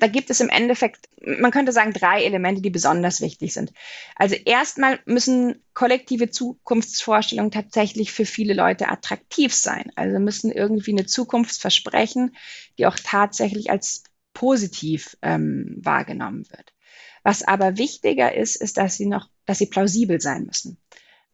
da 0.00 0.08
gibt 0.08 0.30
es 0.30 0.40
im 0.40 0.48
Endeffekt, 0.48 1.08
man 1.24 1.52
könnte 1.52 1.70
sagen, 1.70 1.92
drei 1.92 2.24
Elemente, 2.24 2.60
die 2.60 2.70
besonders 2.70 3.20
wichtig 3.20 3.54
sind. 3.54 3.72
Also 4.16 4.34
erstmal 4.34 4.98
müssen 5.06 5.62
kollektive 5.74 6.30
Zukunftsvorstellungen 6.30 7.52
tatsächlich 7.52 8.10
für 8.10 8.24
viele 8.24 8.54
Leute 8.54 8.88
attraktiv 8.88 9.54
sein. 9.54 9.92
Also 9.94 10.18
müssen 10.18 10.50
irgendwie 10.50 10.90
eine 10.90 11.06
Zukunft 11.06 11.60
versprechen, 11.60 12.34
die 12.78 12.86
auch 12.88 12.96
tatsächlich 13.00 13.70
als 13.70 14.02
positiv 14.34 15.16
ähm, 15.22 15.76
wahrgenommen 15.78 16.44
wird. 16.50 16.72
Was 17.22 17.42
aber 17.42 17.78
wichtiger 17.78 18.34
ist, 18.34 18.56
ist, 18.56 18.76
dass 18.76 18.96
sie 18.96 19.06
noch, 19.06 19.28
dass 19.46 19.58
sie 19.58 19.66
plausibel 19.66 20.20
sein 20.20 20.44
müssen. 20.44 20.78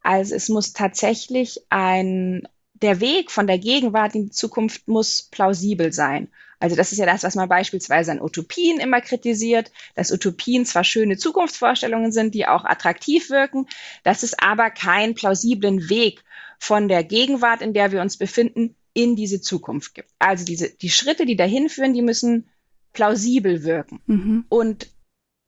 Also 0.02 0.34
es 0.34 0.48
muss 0.48 0.72
tatsächlich 0.72 1.60
ein, 1.70 2.46
der 2.74 3.00
Weg 3.00 3.30
von 3.30 3.46
der 3.46 3.58
Gegenwart 3.58 4.14
in 4.14 4.26
die 4.26 4.30
Zukunft 4.30 4.86
muss 4.88 5.22
plausibel 5.22 5.92
sein. 5.92 6.28
Also 6.60 6.76
das 6.76 6.92
ist 6.92 6.98
ja 6.98 7.06
das, 7.06 7.24
was 7.24 7.34
man 7.34 7.48
beispielsweise 7.48 8.12
an 8.12 8.22
Utopien 8.22 8.80
immer 8.80 9.00
kritisiert, 9.00 9.70
dass 9.94 10.12
Utopien 10.12 10.64
zwar 10.64 10.84
schöne 10.84 11.16
Zukunftsvorstellungen 11.16 12.12
sind, 12.12 12.34
die 12.34 12.46
auch 12.46 12.64
attraktiv 12.64 13.30
wirken, 13.30 13.66
dass 14.02 14.22
es 14.22 14.38
aber 14.38 14.70
keinen 14.70 15.14
plausiblen 15.14 15.88
Weg 15.88 16.24
von 16.58 16.88
der 16.88 17.04
Gegenwart, 17.04 17.60
in 17.60 17.74
der 17.74 17.92
wir 17.92 18.00
uns 18.00 18.16
befinden, 18.16 18.76
in 18.94 19.16
diese 19.16 19.40
Zukunft 19.40 19.94
gibt. 19.94 20.08
Also 20.18 20.44
diese, 20.44 20.70
die 20.70 20.90
Schritte, 20.90 21.26
die 21.26 21.36
dahin 21.36 21.68
führen, 21.68 21.94
die 21.94 22.02
müssen 22.02 22.48
plausibel 22.92 23.64
wirken. 23.64 24.00
Mhm. 24.06 24.46
Und 24.48 24.86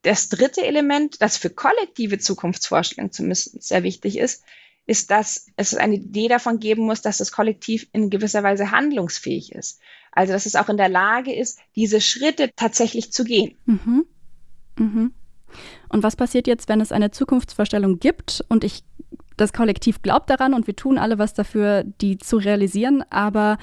das 0.06 0.28
dritte 0.28 0.64
Element, 0.64 1.20
das 1.20 1.36
für 1.36 1.50
kollektive 1.50 2.18
Zukunftsvorstellungen 2.18 3.12
zumindest 3.12 3.62
sehr 3.62 3.82
wichtig 3.82 4.18
ist, 4.18 4.44
ist, 4.86 5.10
dass 5.10 5.46
es 5.56 5.75
eine 5.75 5.96
Idee 5.96 6.28
davon 6.28 6.60
geben 6.60 6.84
muss, 6.84 7.02
dass 7.02 7.18
das 7.18 7.32
Kollektiv 7.32 7.88
in 7.92 8.08
gewisser 8.08 8.44
Weise 8.44 8.70
handlungsfähig 8.70 9.52
ist. 9.52 9.80
Also, 10.12 10.32
dass 10.32 10.46
es 10.46 10.54
auch 10.54 10.68
in 10.68 10.76
der 10.76 10.88
Lage 10.88 11.34
ist, 11.34 11.58
diese 11.75 12.00
Schritte 12.00 12.50
tatsächlich 12.54 13.12
zu 13.12 13.25
gehen. 13.25 13.56
Mhm. 13.66 14.06
Mhm. 14.78 15.12
Und 15.88 16.02
was 16.04 16.14
passiert 16.14 16.46
jetzt, 16.46 16.68
wenn 16.68 16.80
es 16.80 16.92
eine 16.92 17.10
Zukunftsvorstellung 17.10 17.98
gibt 17.98 18.44
und 18.48 18.62
ich 18.62 18.84
das 19.36 19.52
Kollektiv 19.52 20.02
glaubt 20.02 20.30
daran 20.30 20.54
und 20.54 20.66
wir 20.68 20.76
tun 20.76 20.98
alle 20.98 21.18
was 21.18 21.34
dafür, 21.34 21.84
die 21.84 22.16
zu 22.18 22.36
realisieren, 22.36 23.04
aber 23.10 23.58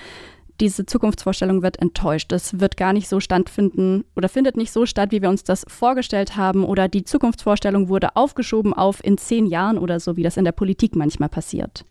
diese 0.59 0.85
Zukunftsvorstellung 0.85 1.61
wird 1.61 1.79
enttäuscht. 1.79 2.31
Es 2.31 2.59
wird 2.59 2.77
gar 2.77 2.93
nicht 2.93 3.07
so 3.07 3.19
stattfinden 3.19 4.05
oder 4.15 4.29
findet 4.29 4.57
nicht 4.57 4.71
so 4.71 4.85
statt, 4.85 5.11
wie 5.11 5.21
wir 5.21 5.29
uns 5.29 5.43
das 5.43 5.65
vorgestellt 5.67 6.35
haben. 6.35 6.63
Oder 6.63 6.87
die 6.87 7.03
Zukunftsvorstellung 7.03 7.89
wurde 7.89 8.15
aufgeschoben 8.15 8.73
auf 8.73 9.03
in 9.03 9.17
zehn 9.17 9.45
Jahren 9.45 9.77
oder 9.77 9.99
so, 9.99 10.15
wie 10.15 10.23
das 10.23 10.37
in 10.37 10.45
der 10.45 10.51
Politik 10.51 10.95
manchmal 10.95 11.29
passiert. 11.29 11.85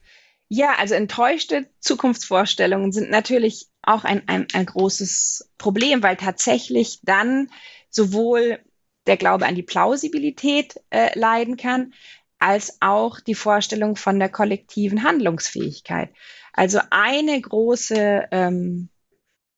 Ja, 0.48 0.74
also 0.78 0.94
enttäuschte 0.94 1.66
Zukunftsvorstellungen 1.80 2.92
sind 2.92 3.10
natürlich 3.10 3.68
auch 3.82 4.04
ein, 4.04 4.22
ein, 4.28 4.46
ein 4.52 4.66
großes 4.66 5.50
Problem, 5.56 6.02
weil 6.02 6.16
tatsächlich 6.16 7.00
dann 7.02 7.48
sowohl 7.88 8.58
der 9.06 9.16
Glaube 9.16 9.46
an 9.46 9.54
die 9.54 9.62
Plausibilität 9.62 10.78
äh, 10.90 11.18
leiden 11.18 11.56
kann, 11.56 11.94
als 12.38 12.76
auch 12.80 13.20
die 13.20 13.34
Vorstellung 13.34 13.96
von 13.96 14.18
der 14.18 14.28
kollektiven 14.28 15.04
Handlungsfähigkeit. 15.04 16.10
Also 16.52 16.80
eine 16.90 17.40
große 17.40 18.28
ähm, 18.30 18.88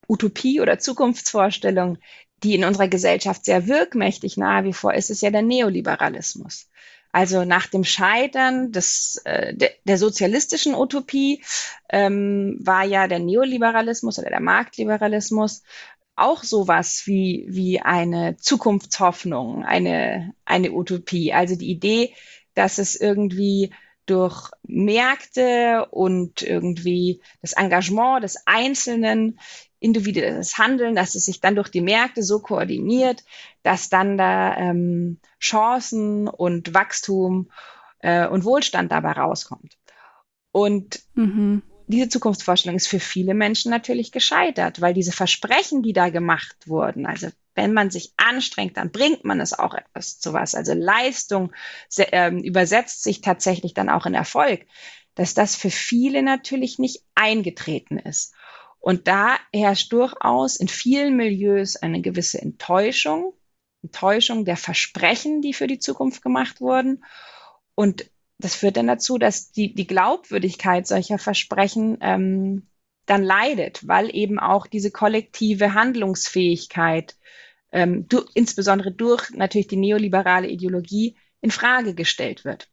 Utopie 0.09 0.61
oder 0.61 0.79
Zukunftsvorstellung, 0.79 1.99
die 2.43 2.55
in 2.55 2.65
unserer 2.65 2.89
Gesellschaft 2.89 3.45
sehr 3.45 3.67
wirkmächtig 3.67 4.37
nahe 4.37 4.65
wie 4.65 4.73
vor 4.73 4.95
ist, 4.95 5.11
ist 5.11 5.23
ja 5.23 5.31
der 5.31 5.43
Neoliberalismus. 5.43 6.69
Also 7.11 7.45
nach 7.45 7.69
dem 7.69 7.85
Scheitern 7.85 8.73
des, 8.73 9.23
äh, 9.25 9.55
de, 9.55 9.71
der 9.85 9.99
sozialistischen 9.99 10.75
Utopie 10.75 11.45
ähm, 11.89 12.59
war 12.61 12.85
ja 12.85 13.07
der 13.07 13.21
Neoliberalismus 13.21 14.19
oder 14.19 14.31
der 14.31 14.41
Marktliberalismus 14.41 15.63
auch 16.17 16.43
sowas 16.43 17.03
wie, 17.07 17.47
wie 17.49 17.81
eine 17.81 18.37
Zukunftshoffnung, 18.37 19.65
eine, 19.65 20.35
eine 20.45 20.73
Utopie. 20.73 21.33
Also 21.33 21.57
die 21.57 21.71
Idee, 21.71 22.15
dass 22.55 22.79
es 22.79 23.01
irgendwie 23.01 23.71
durch 24.07 24.51
Märkte 24.63 25.87
und 25.91 26.43
irgendwie 26.43 27.21
das 27.41 27.53
Engagement 27.53 28.23
des 28.23 28.47
Einzelnen, 28.47 29.39
individuelles 29.81 30.57
Handeln, 30.57 30.95
dass 30.95 31.15
es 31.15 31.27
sich 31.27 31.41
dann 31.41 31.57
durch 31.57 31.69
die 31.69 31.83
Märkte 31.83 32.23
so 32.23 32.41
koordiniert, 32.41 33.23
dass 33.63 33.91
dann 33.91 34.17
da 34.17 34.57
ähm, 34.57 35.19
Chancen 35.39 36.27
und 36.27 36.73
Wachstum 36.73 37.51
äh, 37.99 38.27
und 38.27 38.45
Wohlstand 38.45 38.93
dabei 38.93 39.13
rauskommt. 39.13 39.77
Und 40.53 41.03
mhm. 41.15 41.63
diese 41.87 42.09
Zukunftsvorstellung 42.09 42.77
ist 42.77 42.89
für 42.89 43.01
viele 43.01 43.35
Menschen 43.35 43.71
natürlich 43.71 44.11
gescheitert, 44.11 44.81
weil 44.81 44.95
diese 44.95 45.13
Versprechen, 45.13 45.83
die 45.83 45.93
da 45.93 46.09
gemacht 46.09 46.57
wurden, 46.67 47.05
also 47.07 47.29
wenn 47.55 47.73
man 47.73 47.91
sich 47.91 48.13
anstrengt, 48.17 48.77
dann 48.77 48.91
bringt 48.91 49.25
man 49.25 49.41
es 49.41 49.53
auch 49.53 49.75
etwas 49.75 50.19
zu 50.19 50.33
was. 50.33 50.55
Also 50.55 50.75
Leistung 50.75 51.53
äh, 51.97 52.31
übersetzt 52.31 53.03
sich 53.03 53.21
tatsächlich 53.21 53.75
dann 53.75 53.89
auch 53.89 54.07
in 54.07 54.15
Erfolg, 54.15 54.67
dass 55.15 55.35
das 55.35 55.57
für 55.57 55.71
viele 55.71 56.23
natürlich 56.23 56.79
nicht 56.79 57.03
eingetreten 57.15 57.99
ist. 57.99 58.35
Und 58.81 59.09
da 59.09 59.39
herrscht 59.53 59.93
durchaus 59.93 60.57
in 60.57 60.69
vielen 60.69 61.17
Milieus 61.17 61.77
eine 61.77 62.03
gewisse 62.03 62.43
Enttäuschung, 62.43 63.33
Enttäuschung 63.83 64.45
der 64.45 64.57
Versprechen, 64.57 65.41
die 65.41 65.55
für 65.55 65.67
die 65.67 65.79
Zukunft 65.79 66.23
gemacht 66.23 66.61
wurden. 66.61 67.05
Und 67.75 68.11
das 68.39 68.57
führt 68.57 68.77
dann 68.77 68.87
dazu, 68.87 69.17
dass 69.17 69.53
die, 69.53 69.75
die 69.75 69.87
Glaubwürdigkeit 69.87 70.87
solcher 70.87 71.19
Versprechen 71.19 71.99
ähm, 72.01 72.69
dann 73.07 73.23
leidet, 73.23 73.87
weil 73.87 74.15
eben 74.15 74.39
auch 74.39 74.67
diese 74.67 74.91
kollektive 74.91 75.75
Handlungsfähigkeit 75.75 77.17
ähm, 77.75 78.07
du, 78.09 78.23
insbesondere 78.35 78.93
durch 78.93 79.31
natürlich 79.31 79.67
die 79.67 79.77
neoliberale 79.77 80.49
Ideologie 80.49 81.17
in 81.41 81.51
Frage 81.51 81.95
gestellt 81.95 82.45
wird. 82.45 82.71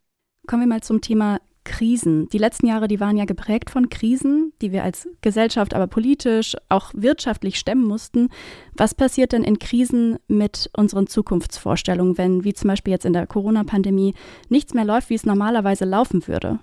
Kommen 0.47 0.61
wir 0.61 0.67
mal 0.67 0.83
zum 0.83 1.01
Thema 1.01 1.41
Krisen. 1.63 2.29
Die 2.29 2.37
letzten 2.37 2.67
Jahre, 2.67 2.87
die 2.87 2.99
waren 2.99 3.17
ja 3.17 3.25
geprägt 3.25 3.69
von 3.69 3.89
Krisen, 3.89 4.53
die 4.61 4.71
wir 4.71 4.83
als 4.83 5.07
Gesellschaft, 5.21 5.73
aber 5.73 5.87
politisch, 5.87 6.55
auch 6.69 6.91
wirtschaftlich 6.95 7.57
stemmen 7.57 7.83
mussten. 7.83 8.29
Was 8.73 8.95
passiert 8.95 9.31
denn 9.31 9.43
in 9.43 9.59
Krisen 9.59 10.17
mit 10.27 10.69
unseren 10.75 11.07
Zukunftsvorstellungen, 11.07 12.17
wenn, 12.17 12.43
wie 12.43 12.53
zum 12.53 12.69
Beispiel 12.69 12.91
jetzt 12.91 13.05
in 13.05 13.13
der 13.13 13.27
Corona-Pandemie, 13.27 14.13
nichts 14.49 14.73
mehr 14.73 14.85
läuft, 14.85 15.09
wie 15.09 15.15
es 15.15 15.25
normalerweise 15.25 15.85
laufen 15.85 16.27
würde? 16.27 16.59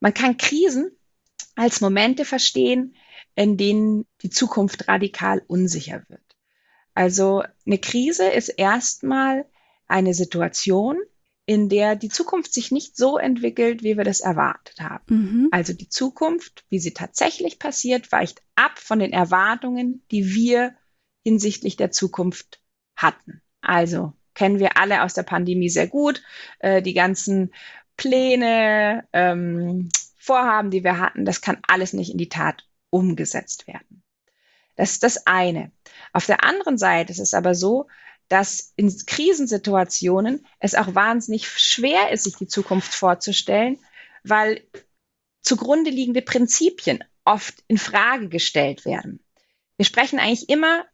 Man 0.00 0.14
kann 0.14 0.36
Krisen 0.36 0.90
als 1.56 1.80
Momente 1.80 2.24
verstehen, 2.24 2.94
in 3.34 3.56
denen 3.56 4.06
die 4.22 4.30
Zukunft 4.30 4.88
radikal 4.88 5.42
unsicher 5.46 6.04
wird. 6.08 6.27
Also 6.98 7.44
eine 7.64 7.78
Krise 7.78 8.28
ist 8.28 8.48
erstmal 8.48 9.46
eine 9.86 10.14
Situation, 10.14 10.96
in 11.46 11.68
der 11.68 11.94
die 11.94 12.08
Zukunft 12.08 12.52
sich 12.52 12.72
nicht 12.72 12.96
so 12.96 13.18
entwickelt, 13.18 13.84
wie 13.84 13.96
wir 13.96 14.02
das 14.02 14.18
erwartet 14.18 14.80
haben. 14.80 15.04
Mhm. 15.06 15.48
Also 15.52 15.74
die 15.74 15.88
Zukunft, 15.88 16.64
wie 16.70 16.80
sie 16.80 16.94
tatsächlich 16.94 17.60
passiert, 17.60 18.10
weicht 18.10 18.42
ab 18.56 18.80
von 18.80 18.98
den 18.98 19.12
Erwartungen, 19.12 20.02
die 20.10 20.34
wir 20.34 20.74
hinsichtlich 21.22 21.76
der 21.76 21.92
Zukunft 21.92 22.60
hatten. 22.96 23.42
Also 23.60 24.14
kennen 24.34 24.58
wir 24.58 24.76
alle 24.76 25.04
aus 25.04 25.14
der 25.14 25.22
Pandemie 25.22 25.68
sehr 25.68 25.86
gut, 25.86 26.24
äh, 26.58 26.82
die 26.82 26.94
ganzen 26.94 27.54
Pläne, 27.96 29.06
ähm, 29.12 29.88
Vorhaben, 30.16 30.72
die 30.72 30.82
wir 30.82 30.98
hatten, 30.98 31.24
das 31.24 31.42
kann 31.42 31.58
alles 31.68 31.92
nicht 31.92 32.10
in 32.10 32.18
die 32.18 32.28
Tat 32.28 32.66
umgesetzt 32.90 33.68
werden. 33.68 34.02
Das 34.78 34.92
ist 34.92 35.02
das 35.02 35.26
eine. 35.26 35.72
Auf 36.12 36.26
der 36.26 36.44
anderen 36.44 36.78
Seite 36.78 37.10
ist 37.10 37.18
es 37.18 37.34
aber 37.34 37.56
so, 37.56 37.88
dass 38.28 38.72
in 38.76 38.96
Krisensituationen 39.06 40.46
es 40.60 40.76
auch 40.76 40.94
wahnsinnig 40.94 41.48
schwer 41.48 42.12
ist, 42.12 42.24
sich 42.24 42.36
die 42.36 42.46
Zukunft 42.46 42.94
vorzustellen, 42.94 43.80
weil 44.22 44.62
zugrunde 45.42 45.90
liegende 45.90 46.22
Prinzipien 46.22 47.02
oft 47.24 47.64
in 47.66 47.76
Frage 47.76 48.28
gestellt 48.28 48.84
werden. 48.84 49.18
Wir 49.78 49.84
sprechen 49.84 50.20
eigentlich 50.20 50.48
immer 50.48 50.84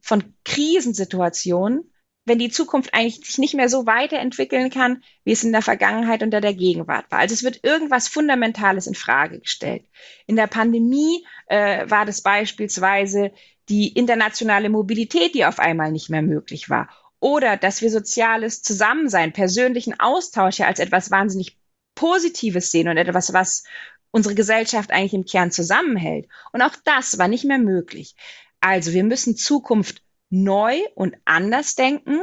von 0.00 0.36
Krisensituationen, 0.44 1.92
wenn 2.24 2.38
die 2.38 2.50
Zukunft 2.50 2.94
eigentlich 2.94 3.24
sich 3.26 3.38
nicht 3.38 3.54
mehr 3.54 3.68
so 3.68 3.86
weiterentwickeln 3.86 4.70
kann, 4.70 5.02
wie 5.24 5.32
es 5.32 5.44
in 5.44 5.52
der 5.52 5.62
Vergangenheit 5.62 6.22
und 6.22 6.30
der 6.30 6.54
Gegenwart 6.54 7.10
war. 7.10 7.18
Also 7.18 7.34
es 7.34 7.44
wird 7.44 7.60
irgendwas 7.62 8.08
Fundamentales 8.08 8.86
in 8.86 8.94
Frage 8.94 9.40
gestellt. 9.40 9.84
In 10.26 10.36
der 10.36 10.46
Pandemie 10.46 11.26
äh, 11.46 11.88
war 11.88 12.06
das 12.06 12.22
beispielsweise 12.22 13.32
die 13.68 13.88
internationale 13.88 14.70
Mobilität, 14.70 15.34
die 15.34 15.44
auf 15.44 15.58
einmal 15.58 15.92
nicht 15.92 16.10
mehr 16.10 16.22
möglich 16.22 16.70
war. 16.70 16.88
Oder 17.20 17.56
dass 17.56 17.82
wir 17.82 17.90
soziales 17.90 18.62
Zusammensein, 18.62 19.32
persönlichen 19.32 19.98
Austausch 19.98 20.58
ja 20.58 20.66
als 20.66 20.78
etwas 20.78 21.10
wahnsinnig 21.10 21.58
Positives 21.94 22.70
sehen 22.70 22.88
und 22.88 22.96
etwas, 22.96 23.32
was 23.32 23.64
unsere 24.10 24.34
Gesellschaft 24.34 24.90
eigentlich 24.90 25.14
im 25.14 25.24
Kern 25.24 25.50
zusammenhält. 25.50 26.28
Und 26.52 26.62
auch 26.62 26.74
das 26.84 27.18
war 27.18 27.28
nicht 27.28 27.44
mehr 27.44 27.58
möglich. 27.58 28.14
Also 28.60 28.92
wir 28.92 29.04
müssen 29.04 29.36
Zukunft 29.36 30.02
neu 30.30 30.78
und 30.94 31.16
anders 31.24 31.74
denken, 31.74 32.22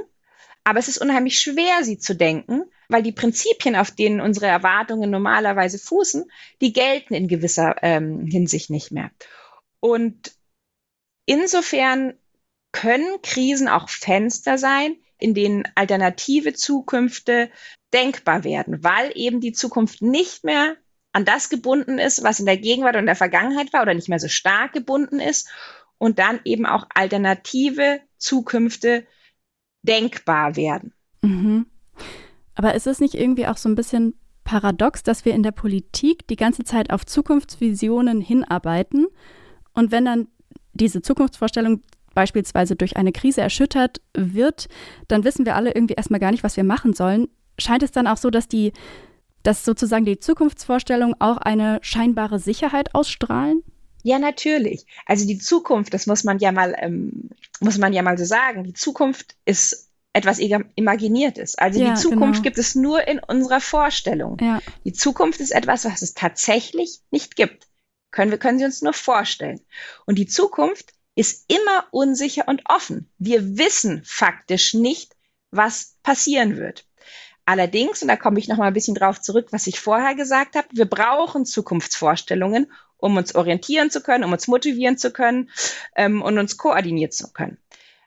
aber 0.64 0.80
es 0.80 0.88
ist 0.88 1.00
unheimlich 1.00 1.40
schwer, 1.40 1.84
sie 1.84 1.98
zu 1.98 2.16
denken, 2.16 2.64
weil 2.88 3.02
die 3.02 3.12
Prinzipien, 3.12 3.76
auf 3.76 3.92
denen 3.92 4.22
unsere 4.22 4.48
Erwartungen 4.48 5.10
normalerweise 5.10 5.80
fußen, 5.80 6.30
die 6.62 6.74
gelten 6.74 7.14
in 7.14 7.28
gewisser 7.28 7.76
ähm, 7.82 8.26
Hinsicht 8.28 8.70
nicht 8.70 8.92
mehr. 8.92 9.12
Und 9.80 10.34
insofern 11.26 12.14
können 12.72 13.22
Krisen 13.24 13.68
auch 13.68 13.90
Fenster 13.90 14.58
sein, 14.58 14.96
in 15.18 15.34
denen 15.34 15.64
alternative 15.76 16.54
Zukünfte 16.54 17.50
denkbar 17.94 18.44
werden, 18.44 18.84
weil 18.84 19.12
eben 19.16 19.42
die 19.42 19.52
Zukunft 19.52 20.02
nicht 20.02 20.44
mehr 20.44 20.76
an 21.12 21.26
das 21.26 21.50
gebunden 21.50 22.00
ist, 22.00 22.24
was 22.24 22.40
in 22.40 22.46
der 22.46 22.58
Gegenwart 22.58 22.96
und 22.96 23.06
der 23.06 23.16
Vergangenheit 23.16 23.74
war 23.74 23.82
oder 23.82 23.94
nicht 23.94 24.08
mehr 24.10 24.20
so 24.20 24.30
stark 24.30 24.74
gebunden 24.74 25.20
ist 25.20 25.50
und 26.02 26.18
dann 26.18 26.40
eben 26.46 26.66
auch 26.66 26.88
alternative 26.96 28.00
Zukünfte 28.18 29.06
denkbar 29.84 30.56
werden. 30.56 30.94
Mhm. 31.22 31.68
Aber 32.56 32.74
ist 32.74 32.88
es 32.88 33.00
nicht 33.00 33.14
irgendwie 33.14 33.46
auch 33.46 33.58
so 33.58 33.70
ein 33.70 33.76
bisschen 33.76 34.16
paradox, 34.44 35.04
dass 35.04 35.26
wir 35.26 35.36
in 35.36 35.44
der 35.44 35.52
Politik 35.52 36.28
die 36.28 36.38
ganze 36.38 36.64
Zeit 36.64 36.92
auf 36.92 37.06
Zukunftsvisionen 37.06 38.20
hinarbeiten 38.20 39.06
und 39.74 39.92
wenn 39.92 40.06
dann 40.06 40.28
diese 40.74 41.04
Zukunftsvorstellung 41.04 41.84
beispielsweise 42.16 42.76
durch 42.76 42.98
eine 42.98 43.12
Krise 43.12 43.42
erschüttert 43.42 44.02
wird, 44.16 44.70
dann 45.08 45.24
wissen 45.24 45.46
wir 45.46 45.56
alle 45.56 45.76
irgendwie 45.76 45.94
erstmal 45.94 46.20
gar 46.20 46.32
nicht, 46.32 46.44
was 46.44 46.58
wir 46.58 46.64
machen 46.64 46.94
sollen. 46.94 47.28
Scheint 47.60 47.84
es 47.84 47.92
dann 47.92 48.08
auch 48.08 48.18
so, 48.18 48.32
dass 48.32 48.48
die, 48.48 48.74
dass 49.44 49.66
sozusagen 49.66 50.06
die 50.06 50.20
Zukunftsvorstellungen 50.20 51.16
auch 51.20 51.38
eine 51.38 51.78
scheinbare 51.84 52.40
Sicherheit 52.40 52.96
ausstrahlen? 52.96 53.62
Ja, 54.04 54.20
natürlich. 54.20 54.86
Also 55.06 55.26
die 55.26 55.38
Zukunft, 55.38 55.94
das 55.94 56.08
muss 56.08 56.24
man 56.24 56.40
ja 56.40 56.52
mal, 56.52 56.76
ähm, 56.78 57.30
muss 57.60 57.78
man 57.78 57.94
ja 57.94 58.02
mal 58.02 58.18
so 58.18 58.26
sagen. 58.26 58.64
Die 58.64 58.74
Zukunft 58.74 59.36
ist 59.46 59.90
etwas 60.14 60.40
Imaginiertes. 60.40 61.56
Also 61.56 61.80
ja, 61.80 61.94
die 61.94 62.00
Zukunft 62.00 62.40
genau. 62.40 62.44
gibt 62.44 62.58
es 62.58 62.76
nur 62.76 63.08
in 63.08 63.20
unserer 63.20 63.62
Vorstellung. 63.62 64.38
Ja. 64.42 64.62
Die 64.84 64.94
Zukunft 64.94 65.40
ist 65.40 65.52
etwas, 65.52 65.86
was 65.86 66.02
es 66.02 66.14
tatsächlich 66.14 67.00
nicht 67.12 67.36
gibt. 67.36 67.68
Können 68.12 68.32
wir 68.32 68.38
können 68.38 68.60
sie 68.60 68.66
uns 68.66 68.82
nur 68.82 68.94
vorstellen. 68.94 69.62
Und 70.06 70.18
die 70.18 70.28
Zukunft 70.28 70.94
ist 71.16 71.46
immer 71.50 71.86
unsicher 71.92 72.48
und 72.48 72.64
offen. 72.66 73.10
Wir 73.18 73.58
wissen 73.58 74.02
faktisch 74.06 74.74
nicht, 74.74 75.16
was 75.52 75.96
passieren 76.04 76.58
wird. 76.58 76.86
Allerdings, 77.46 78.02
und 78.02 78.08
da 78.08 78.16
komme 78.16 78.40
ich 78.40 78.48
noch 78.48 78.58
mal 78.58 78.68
ein 78.68 78.74
bisschen 78.74 78.96
drauf 78.96 79.20
zurück, 79.22 79.48
was 79.52 79.68
ich 79.68 79.80
vorher 79.80 80.16
gesagt 80.16 80.56
habe, 80.56 80.68
wir 80.72 80.86
brauchen 80.86 81.46
Zukunftsvorstellungen, 81.46 82.72
um 83.02 83.18
uns 83.18 83.36
orientieren 83.36 83.90
zu 83.90 84.02
können, 84.02 84.24
um 84.24 84.32
uns 84.32 84.48
motivieren 84.48 84.98
zu 84.98 85.12
können 85.12 85.50
ähm, 85.96 86.22
und 86.22 86.38
uns 86.38 86.56
koordinieren 86.56 87.12
zu 87.12 87.34
können. 87.34 87.58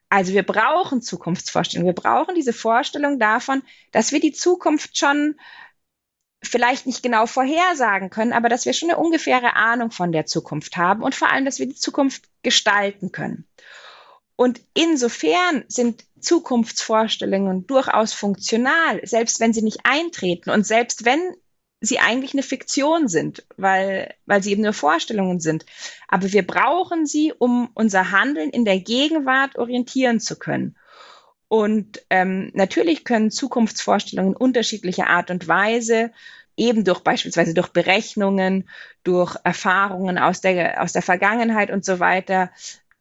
Also 0.08 0.32
wir 0.32 0.44
brauchen 0.44 1.02
Zukunftsvorstellungen. 1.02 1.94
Wir 1.94 2.00
brauchen 2.00 2.34
diese 2.34 2.52
Vorstellung 2.52 3.18
davon, 3.18 3.62
dass 3.90 4.12
wir 4.12 4.20
die 4.20 4.32
Zukunft 4.32 4.96
schon 4.96 5.36
vielleicht 6.42 6.86
nicht 6.86 7.02
genau 7.02 7.26
vorhersagen 7.26 8.10
können, 8.10 8.32
aber 8.32 8.48
dass 8.48 8.66
wir 8.66 8.72
schon 8.74 8.90
eine 8.90 8.98
ungefähre 8.98 9.56
Ahnung 9.56 9.90
von 9.90 10.12
der 10.12 10.26
Zukunft 10.26 10.76
haben 10.76 11.02
und 11.02 11.14
vor 11.14 11.30
allem, 11.30 11.44
dass 11.44 11.58
wir 11.58 11.66
die 11.66 11.74
Zukunft 11.74 12.28
gestalten 12.42 13.12
können. 13.12 13.48
Und 14.36 14.60
insofern 14.74 15.64
sind 15.68 16.04
Zukunftsvorstellungen 16.20 17.66
durchaus 17.66 18.12
funktional, 18.12 19.00
selbst 19.04 19.40
wenn 19.40 19.52
sie 19.52 19.62
nicht 19.62 19.80
eintreten 19.84 20.50
und 20.50 20.66
selbst 20.66 21.04
wenn 21.04 21.20
sie 21.84 21.98
eigentlich 21.98 22.32
eine 22.34 22.42
Fiktion 22.42 23.08
sind, 23.08 23.44
weil, 23.56 24.14
weil 24.26 24.42
sie 24.42 24.52
eben 24.52 24.62
nur 24.62 24.72
Vorstellungen 24.72 25.40
sind. 25.40 25.66
Aber 26.08 26.32
wir 26.32 26.46
brauchen 26.46 27.06
sie, 27.06 27.32
um 27.36 27.70
unser 27.74 28.10
Handeln 28.10 28.50
in 28.50 28.64
der 28.64 28.78
Gegenwart 28.80 29.56
orientieren 29.56 30.20
zu 30.20 30.38
können. 30.38 30.76
Und 31.48 32.02
ähm, 32.10 32.50
natürlich 32.54 33.04
können 33.04 33.30
Zukunftsvorstellungen 33.30 34.34
unterschiedlicher 34.34 35.08
Art 35.08 35.30
und 35.30 35.46
Weise 35.46 36.10
eben 36.56 36.84
durch 36.84 37.00
beispielsweise 37.00 37.54
durch 37.54 37.68
Berechnungen, 37.68 38.68
durch 39.02 39.36
Erfahrungen 39.44 40.18
aus 40.18 40.40
der, 40.40 40.82
aus 40.82 40.92
der 40.92 41.02
Vergangenheit 41.02 41.70
und 41.70 41.84
so 41.84 42.00
weiter 42.00 42.50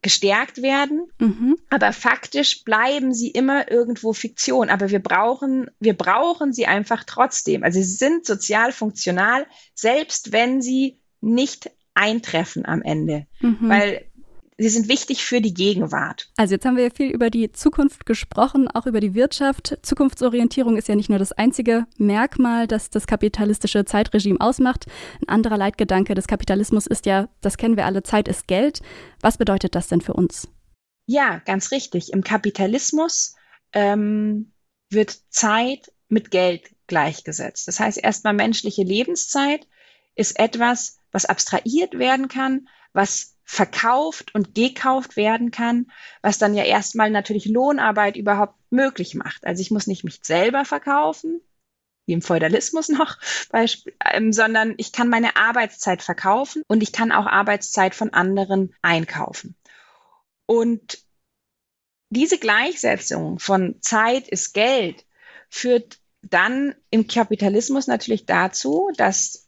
gestärkt 0.04 0.62
werden. 0.62 1.08
Mhm. 1.18 1.58
Aber 1.70 1.92
faktisch 1.94 2.64
bleiben 2.64 3.14
sie 3.14 3.30
immer 3.30 3.72
irgendwo 3.72 4.14
Fiktion. 4.14 4.70
Aber 4.70 4.90
wir 4.92 5.02
brauchen, 5.02 5.72
wir 5.80 5.98
brauchen 5.98 6.54
sie 6.54 6.68
einfach 6.68 7.04
trotzdem. 7.06 7.64
Also 7.64 7.80
sie 7.80 7.86
sind 7.86 8.26
sozial 8.26 8.72
funktional, 8.72 9.48
selbst 9.74 10.32
wenn 10.32 10.62
sie 10.62 11.00
nicht 11.22 11.72
eintreffen 11.96 12.66
am 12.66 12.82
Ende. 12.82 13.26
Mhm. 13.40 13.70
Weil 13.70 14.06
sie 14.58 14.70
sind 14.70 14.88
wichtig 14.88 15.24
für 15.24 15.42
die 15.42 15.54
Gegenwart. 15.54 16.30
Also 16.38 16.56
jetzt 16.56 16.66
haben 16.66 16.78
wir 16.78 16.84
ja 16.84 16.90
viel 16.90 17.12
über 17.12 17.30
die 17.30 17.52
Zukunft 17.52 18.06
gesprochen, 18.06 18.68
auch 18.68 18.86
über 18.86 19.00
die 19.00 19.14
Wirtschaft. 19.14 19.78
Zukunftsorientierung 19.82 20.78
ist 20.78 20.88
ja 20.88 20.96
nicht 20.96 21.10
nur 21.10 21.20
das 21.20 21.32
einzige 21.32 21.86
Merkmal, 21.98 22.68
das 22.68 22.90
das 22.90 23.08
kapitalistische 23.08 23.86
Zeitregime 23.86 24.40
ausmacht. 24.40 24.86
Ein 25.22 25.30
anderer 25.30 25.58
Leitgedanke 25.58 26.16
des 26.16 26.28
Kapitalismus 26.28 26.88
ist 26.88 27.06
ja, 27.06 27.30
das 27.42 27.58
kennen 27.58 27.78
wir 27.78 27.86
alle, 27.86 28.04
Zeit 28.04 28.28
ist 28.28 28.48
Geld. 28.48 28.82
Was 29.22 29.38
bedeutet 29.38 29.76
das 29.76 29.88
denn 29.88 30.02
für 30.02 30.14
uns? 30.14 30.48
Ja, 31.06 31.40
ganz 31.46 31.72
richtig. 31.72 32.14
Im 32.14 32.24
Kapitalismus 32.24 33.36
ähm, 33.74 34.54
wird 34.90 35.18
Zeit 35.30 35.92
mit 36.08 36.32
Geld 36.32 36.70
gleichgesetzt. 36.88 37.68
Das 37.68 37.80
heißt, 37.80 37.98
erstmal 37.98 38.34
menschliche 38.34 38.84
Lebenszeit 38.84 39.68
ist 40.16 40.40
etwas, 40.40 41.00
was 41.12 41.26
abstrahiert 41.26 41.98
werden 41.98 42.28
kann, 42.28 42.68
was 42.94 43.33
verkauft 43.46 44.34
und 44.34 44.56
gekauft 44.56 45.16
werden 45.16 45.52
kann, 45.52 45.92
was 46.22 46.38
dann 46.38 46.54
ja 46.54 46.64
erstmal 46.64 47.10
natürlich 47.10 47.46
Lohnarbeit 47.46 48.16
überhaupt 48.16 48.56
möglich 48.70 49.16
macht. 49.16 49.46
Also 49.46 49.62
ich 49.62 49.72
muss 49.72 49.88
nicht 49.88 50.04
mich 50.04 50.20
selber 50.24 50.66
verkaufen, 50.66 51.42
wie 52.06 52.14
im 52.14 52.22
Feudalismus 52.22 52.90
noch, 52.90 53.18
ähm, 54.12 54.34
sondern 54.34 54.74
ich 54.78 54.92
kann 54.92 55.10
meine 55.10 55.36
Arbeitszeit 55.36 56.02
verkaufen 56.02 56.64
und 56.68 56.84
ich 56.84 56.92
kann 56.92 57.12
auch 57.12 57.26
Arbeitszeit 57.26 57.96
von 57.96 58.14
anderen 58.14 58.74
einkaufen. 58.82 59.56
Und 60.46 61.00
diese 62.10 62.38
Gleichsetzung 62.38 63.40
von 63.40 63.82
Zeit 63.82 64.28
ist 64.28 64.54
Geld 64.54 65.06
führt 65.50 66.00
dann 66.22 66.76
im 66.90 67.08
Kapitalismus 67.08 67.88
natürlich 67.88 68.26
dazu, 68.26 68.92
dass 68.98 69.43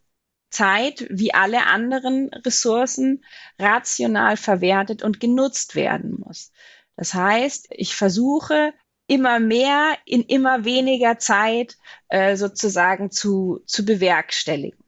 Zeit 0.55 1.05
wie 1.09 1.33
alle 1.33 1.65
anderen 1.67 2.29
Ressourcen 2.33 3.23
rational 3.59 4.37
verwertet 4.37 5.03
und 5.03 5.19
genutzt 5.19 5.75
werden 5.75 6.15
muss. 6.25 6.51
Das 6.95 7.13
heißt, 7.13 7.67
ich 7.71 7.95
versuche 7.95 8.73
immer 9.07 9.39
mehr 9.39 9.97
in 10.05 10.21
immer 10.21 10.63
weniger 10.63 11.19
Zeit 11.19 11.77
äh, 12.07 12.37
sozusagen 12.37 13.11
zu, 13.11 13.61
zu 13.65 13.85
bewerkstelligen. 13.85 14.79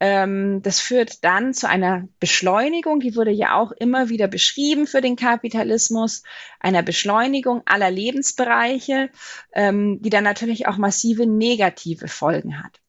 Ähm, 0.00 0.62
das 0.62 0.80
führt 0.80 1.24
dann 1.24 1.54
zu 1.54 1.68
einer 1.68 2.08
Beschleunigung, 2.18 3.00
die 3.00 3.16
wurde 3.16 3.30
ja 3.30 3.54
auch 3.54 3.72
immer 3.72 4.08
wieder 4.08 4.28
beschrieben 4.28 4.86
für 4.86 5.00
den 5.00 5.16
Kapitalismus, 5.16 6.22
einer 6.58 6.82
Beschleunigung 6.82 7.62
aller 7.66 7.90
Lebensbereiche, 7.90 9.10
ähm, 9.52 10.00
die 10.02 10.10
dann 10.10 10.24
natürlich 10.24 10.66
auch 10.68 10.76
massive 10.76 11.26
negative 11.26 12.08
Folgen 12.08 12.62
hat. 12.62 12.80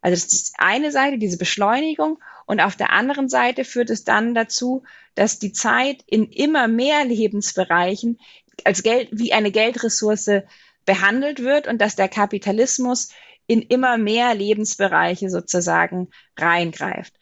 Also 0.00 0.14
das 0.14 0.32
ist 0.32 0.54
eine 0.58 0.92
Seite, 0.92 1.18
diese 1.18 1.38
Beschleunigung. 1.38 2.18
Und 2.46 2.60
auf 2.60 2.76
der 2.76 2.92
anderen 2.92 3.28
Seite 3.28 3.64
führt 3.64 3.90
es 3.90 4.04
dann 4.04 4.34
dazu, 4.34 4.84
dass 5.14 5.38
die 5.38 5.52
Zeit 5.52 6.02
in 6.06 6.30
immer 6.30 6.68
mehr 6.68 7.04
Lebensbereichen 7.04 8.18
als 8.64 8.82
Geld, 8.82 9.08
wie 9.12 9.32
eine 9.32 9.50
Geldressource 9.50 10.42
behandelt 10.84 11.42
wird 11.42 11.66
und 11.66 11.80
dass 11.80 11.96
der 11.96 12.08
Kapitalismus 12.08 13.10
in 13.46 13.62
immer 13.62 13.98
mehr 13.98 14.34
Lebensbereiche 14.34 15.30
sozusagen 15.30 16.08
reingreift. 16.36 17.14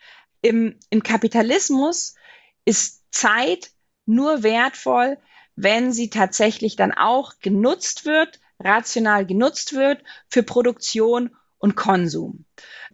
Im, 0.42 0.78
im 0.90 1.02
Kapitalismus 1.02 2.14
ist 2.64 3.02
Zeit 3.10 3.70
nur 4.06 4.42
wertvoll, 4.42 5.18
wenn 5.56 5.92
sie 5.92 6.10
tatsächlich 6.10 6.76
dann 6.76 6.92
auch 6.92 7.38
genutzt 7.40 8.04
wird, 8.04 8.40
rational 8.60 9.26
genutzt 9.26 9.74
wird 9.74 10.02
für 10.28 10.42
Produktion 10.42 11.34
und 11.59 11.77
Konsum. 11.77 12.45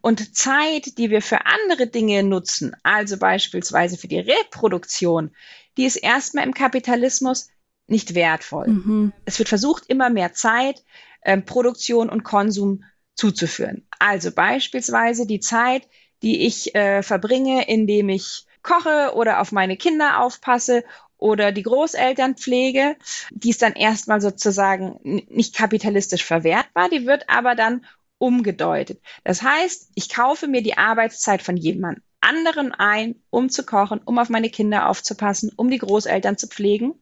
Und 0.00 0.36
Zeit, 0.36 0.98
die 0.98 1.10
wir 1.10 1.22
für 1.22 1.46
andere 1.46 1.86
Dinge 1.86 2.22
nutzen, 2.22 2.74
also 2.82 3.16
beispielsweise 3.16 3.96
für 3.96 4.08
die 4.08 4.20
Reproduktion, 4.20 5.34
die 5.76 5.84
ist 5.84 5.96
erstmal 5.96 6.44
im 6.44 6.54
Kapitalismus 6.54 7.48
nicht 7.86 8.14
wertvoll. 8.14 8.68
Mhm. 8.68 9.12
Es 9.24 9.38
wird 9.38 9.48
versucht, 9.48 9.86
immer 9.86 10.10
mehr 10.10 10.32
Zeit, 10.32 10.82
äh, 11.20 11.38
Produktion 11.38 12.08
und 12.08 12.24
Konsum 12.24 12.84
zuzuführen. 13.14 13.86
Also 13.98 14.32
beispielsweise 14.32 15.26
die 15.26 15.40
Zeit, 15.40 15.88
die 16.22 16.46
ich 16.46 16.74
äh, 16.74 17.02
verbringe, 17.02 17.68
indem 17.68 18.08
ich 18.08 18.46
koche 18.62 19.12
oder 19.14 19.40
auf 19.40 19.52
meine 19.52 19.76
Kinder 19.76 20.20
aufpasse 20.20 20.84
oder 21.16 21.52
die 21.52 21.62
Großeltern 21.62 22.36
pflege, 22.36 22.96
die 23.30 23.50
ist 23.50 23.62
dann 23.62 23.74
erstmal 23.74 24.20
sozusagen 24.20 24.98
nicht 25.28 25.54
kapitalistisch 25.54 26.24
verwertbar, 26.24 26.88
die 26.88 27.06
wird 27.06 27.28
aber 27.28 27.54
dann 27.54 27.84
umgedeutet. 28.22 29.02
Das 29.24 29.42
heißt, 29.42 29.90
ich 29.96 30.08
kaufe 30.08 30.46
mir 30.46 30.62
die 30.62 30.78
Arbeitszeit 30.78 31.42
von 31.42 31.56
jemand 31.56 31.98
anderen 32.20 32.72
ein, 32.72 33.16
um 33.30 33.48
zu 33.48 33.66
kochen, 33.66 34.00
um 34.04 34.16
auf 34.20 34.28
meine 34.28 34.48
Kinder 34.48 34.88
aufzupassen, 34.88 35.50
um 35.56 35.68
die 35.70 35.78
Großeltern 35.78 36.38
zu 36.38 36.46
pflegen. 36.46 36.94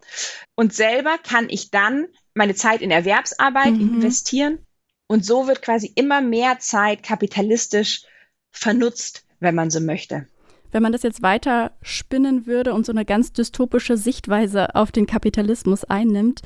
Und 0.54 0.72
selber 0.72 1.18
kann 1.22 1.50
ich 1.50 1.70
dann 1.70 2.06
meine 2.33 2.54
Zeit 2.54 2.80
in 2.80 2.90
Erwerbsarbeit 2.90 3.74
mhm. 3.74 3.96
investieren. 3.96 4.61
Und 5.09 5.22
so 5.22 5.46
wird 5.46 5.61
quasi 5.61 5.92
immer 5.94 6.22
mehr 6.22 6.59
Zeit 6.59 7.02
kapitalistisch 7.02 8.04
vernutzt, 8.50 9.26
wenn 9.40 9.54
man 9.54 9.70
so 9.70 9.80
möchte. 9.80 10.26
Wenn 10.72 10.83
man 10.83 10.92
das 10.92 11.02
jetzt 11.02 11.20
weiter 11.20 11.72
spinnen 11.83 12.46
würde 12.46 12.72
und 12.72 12.87
so 12.87 12.92
eine 12.92 13.04
ganz 13.04 13.35
dystopische 13.35 13.98
Sichtweise 13.98 14.74
auf 14.74 14.90
den 14.90 15.06
Kapitalismus 15.06 15.85
einnimmt, 15.85 16.40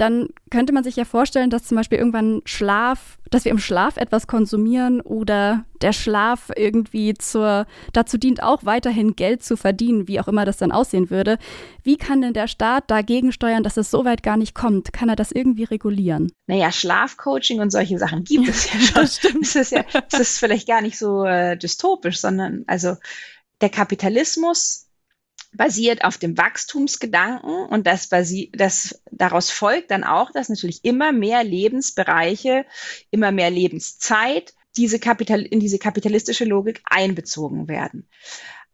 dann 0.00 0.28
könnte 0.50 0.72
man 0.72 0.82
sich 0.82 0.96
ja 0.96 1.04
vorstellen, 1.04 1.50
dass 1.50 1.64
zum 1.64 1.76
Beispiel 1.76 1.98
irgendwann 1.98 2.40
Schlaf, 2.46 3.18
dass 3.30 3.44
wir 3.44 3.52
im 3.52 3.58
Schlaf 3.58 3.98
etwas 3.98 4.26
konsumieren 4.26 5.00
oder 5.02 5.64
der 5.82 5.92
Schlaf 5.92 6.50
irgendwie 6.56 7.14
zur, 7.14 7.66
dazu 7.92 8.16
dient, 8.16 8.42
auch 8.42 8.64
weiterhin 8.64 9.14
Geld 9.14 9.42
zu 9.42 9.56
verdienen, 9.56 10.08
wie 10.08 10.18
auch 10.18 10.28
immer 10.28 10.44
das 10.44 10.56
dann 10.56 10.72
aussehen 10.72 11.10
würde. 11.10 11.38
Wie 11.82 11.96
kann 11.96 12.22
denn 12.22 12.32
der 12.32 12.48
Staat 12.48 12.90
dagegen 12.90 13.30
steuern, 13.30 13.62
dass 13.62 13.76
es 13.76 13.90
so 13.90 14.04
weit 14.04 14.22
gar 14.22 14.36
nicht 14.36 14.54
kommt? 14.54 14.92
Kann 14.92 15.10
er 15.10 15.16
das 15.16 15.32
irgendwie 15.32 15.64
regulieren? 15.64 16.32
Naja, 16.46 16.72
Schlafcoaching 16.72 17.60
und 17.60 17.70
solche 17.70 17.98
Sachen 17.98 18.24
gibt 18.24 18.48
es 18.48 18.72
ja 18.72 18.80
schon. 18.80 19.02
Das 19.02 19.16
stimmt. 19.16 19.42
Das 19.42 19.56
ist, 19.56 19.72
ja, 19.72 19.84
das 20.10 20.20
ist 20.20 20.38
vielleicht 20.38 20.66
gar 20.66 20.80
nicht 20.80 20.98
so 20.98 21.24
äh, 21.24 21.56
dystopisch, 21.56 22.20
sondern 22.20 22.64
also 22.66 22.96
der 23.60 23.68
Kapitalismus 23.68 24.89
basiert 25.52 26.04
auf 26.04 26.16
dem 26.18 26.38
Wachstumsgedanken 26.38 27.66
und 27.66 27.86
das, 27.86 28.08
basi 28.08 28.50
das 28.54 29.02
daraus 29.10 29.50
folgt 29.50 29.90
dann 29.90 30.04
auch, 30.04 30.30
dass 30.30 30.48
natürlich 30.48 30.84
immer 30.84 31.12
mehr 31.12 31.42
Lebensbereiche, 31.42 32.64
immer 33.10 33.32
mehr 33.32 33.50
Lebenszeit 33.50 34.54
diese 34.76 35.00
Kapital 35.00 35.42
in 35.42 35.58
diese 35.58 35.78
kapitalistische 35.78 36.44
Logik 36.44 36.80
einbezogen 36.84 37.68
werden. 37.68 38.08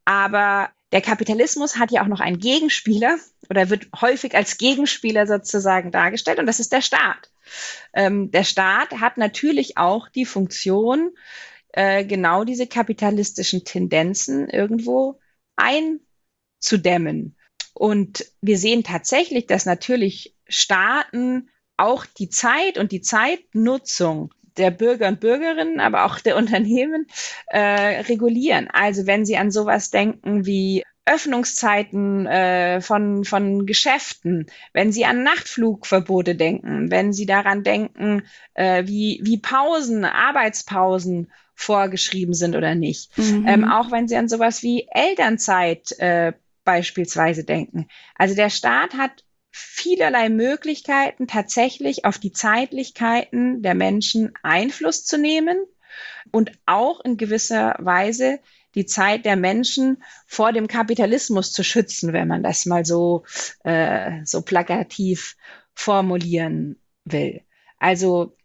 Aber 0.05 0.71
der 0.93 1.01
Kapitalismus 1.01 1.79
hat 1.79 1.91
ja 1.91 2.03
auch 2.03 2.07
noch 2.07 2.21
einen 2.21 2.39
Gegenspieler 2.39 3.17
oder 3.49 3.71
wird 3.71 3.89
häufig 4.01 4.35
als 4.35 4.59
Gegenspieler 4.59 5.27
sozusagen 5.27 5.91
dargestellt 5.91 6.39
und 6.39 6.47
das 6.47 6.61
ist 6.61 6.73
der 6.73 6.83
Staat. 6.83 7.31
Ähm, 7.95 8.31
der 8.31 8.45
Staat 8.45 8.93
hat 9.01 9.17
natürlich 9.17 9.79
auch 9.79 10.09
die 10.09 10.27
Funktion, 10.27 11.13
äh, 11.73 12.05
genau 12.05 12.45
diese 12.45 12.67
kapitalistischen 12.67 13.65
Tendenzen 13.65 14.49
irgendwo 14.49 15.21
ein 15.57 16.01
zu 16.59 16.79
dämmen. 16.79 17.37
Und 17.75 18.25
wir 18.41 18.59
sehen 18.59 18.85
tatsächlich, 18.85 19.47
dass 19.47 19.67
natürlich 19.67 20.35
Staaten 20.49 21.51
auch 21.77 22.07
die 22.07 22.31
Zeit 22.31 22.79
und 22.79 22.93
die 22.93 23.03
Zeitnutzung 23.03 24.33
der 24.57 24.71
Bürger 24.71 25.09
und 25.09 25.21
Bürgerinnen, 25.21 25.81
aber 25.81 26.05
auch 26.07 26.19
der 26.19 26.37
Unternehmen 26.39 27.07
äh, 27.49 28.01
regulieren. 28.03 28.69
Also 28.73 29.07
wenn 29.07 29.27
Sie 29.27 29.37
an 29.37 29.51
sowas 29.51 29.91
denken 29.91 30.47
wie 30.47 30.85
Öffnungszeiten 31.05 32.27
äh, 32.27 32.81
von, 32.81 33.25
von 33.25 33.65
Geschäften, 33.65 34.47
wenn 34.73 34.91
Sie 34.91 35.05
an 35.05 35.23
Nachtflugverbote 35.23 36.35
denken, 36.35 36.91
wenn 36.91 37.13
Sie 37.13 37.27
daran 37.27 37.63
denken, 37.63 38.23
äh, 38.55 38.87
wie, 38.87 39.21
wie 39.23 39.39
Pausen, 39.39 40.05
Arbeitspausen 40.05 41.31
vorgeschrieben 41.55 42.35
sind 42.35 42.57
oder 42.57 42.75
nicht. 42.75 43.17
Mhm. 43.17 43.47
Ähm, 43.47 43.65
auch 43.65 43.93
wenn 43.93 44.09
Sie 44.09 44.17
an 44.17 44.29
sowas 44.29 44.63
wie 44.63 44.89
Elternzeit 44.91 45.93
äh, 46.01 46.33
beispielsweise 46.67 47.45
denken. 47.45 47.89
Also 48.15 48.35
der 48.35 48.51
Staat 48.51 48.93
hat 48.95 49.25
vielerlei 49.51 50.29
Möglichkeiten, 50.29 51.27
tatsächlich 51.27 52.05
auf 52.05 52.19
die 52.19 52.33
Zeitlichkeiten 52.33 53.63
der 53.63 53.75
Menschen 53.75 54.35
Einfluss 54.43 55.07
zu 55.07 55.17
nehmen 55.17 55.65
und 56.31 56.53
auch 56.67 57.01
in 57.01 57.17
gewisser 57.17 57.75
Weise 57.79 58.41
die 58.75 58.85
Zeit 58.85 59.25
der 59.25 59.37
Menschen 59.37 60.03
vor 60.27 60.53
dem 60.53 60.69
Kapitalismus 60.69 61.53
zu 61.53 61.65
schützen, 61.65 62.13
wenn 62.13 62.29
man 62.29 62.43
das 62.43 62.67
mal 62.67 62.85
so, 62.85 63.25
äh, 63.65 64.23
so 64.25 64.43
plakativ 64.43 65.37
formulieren 65.73 66.79
will. 67.07 67.41
Also 67.79 68.36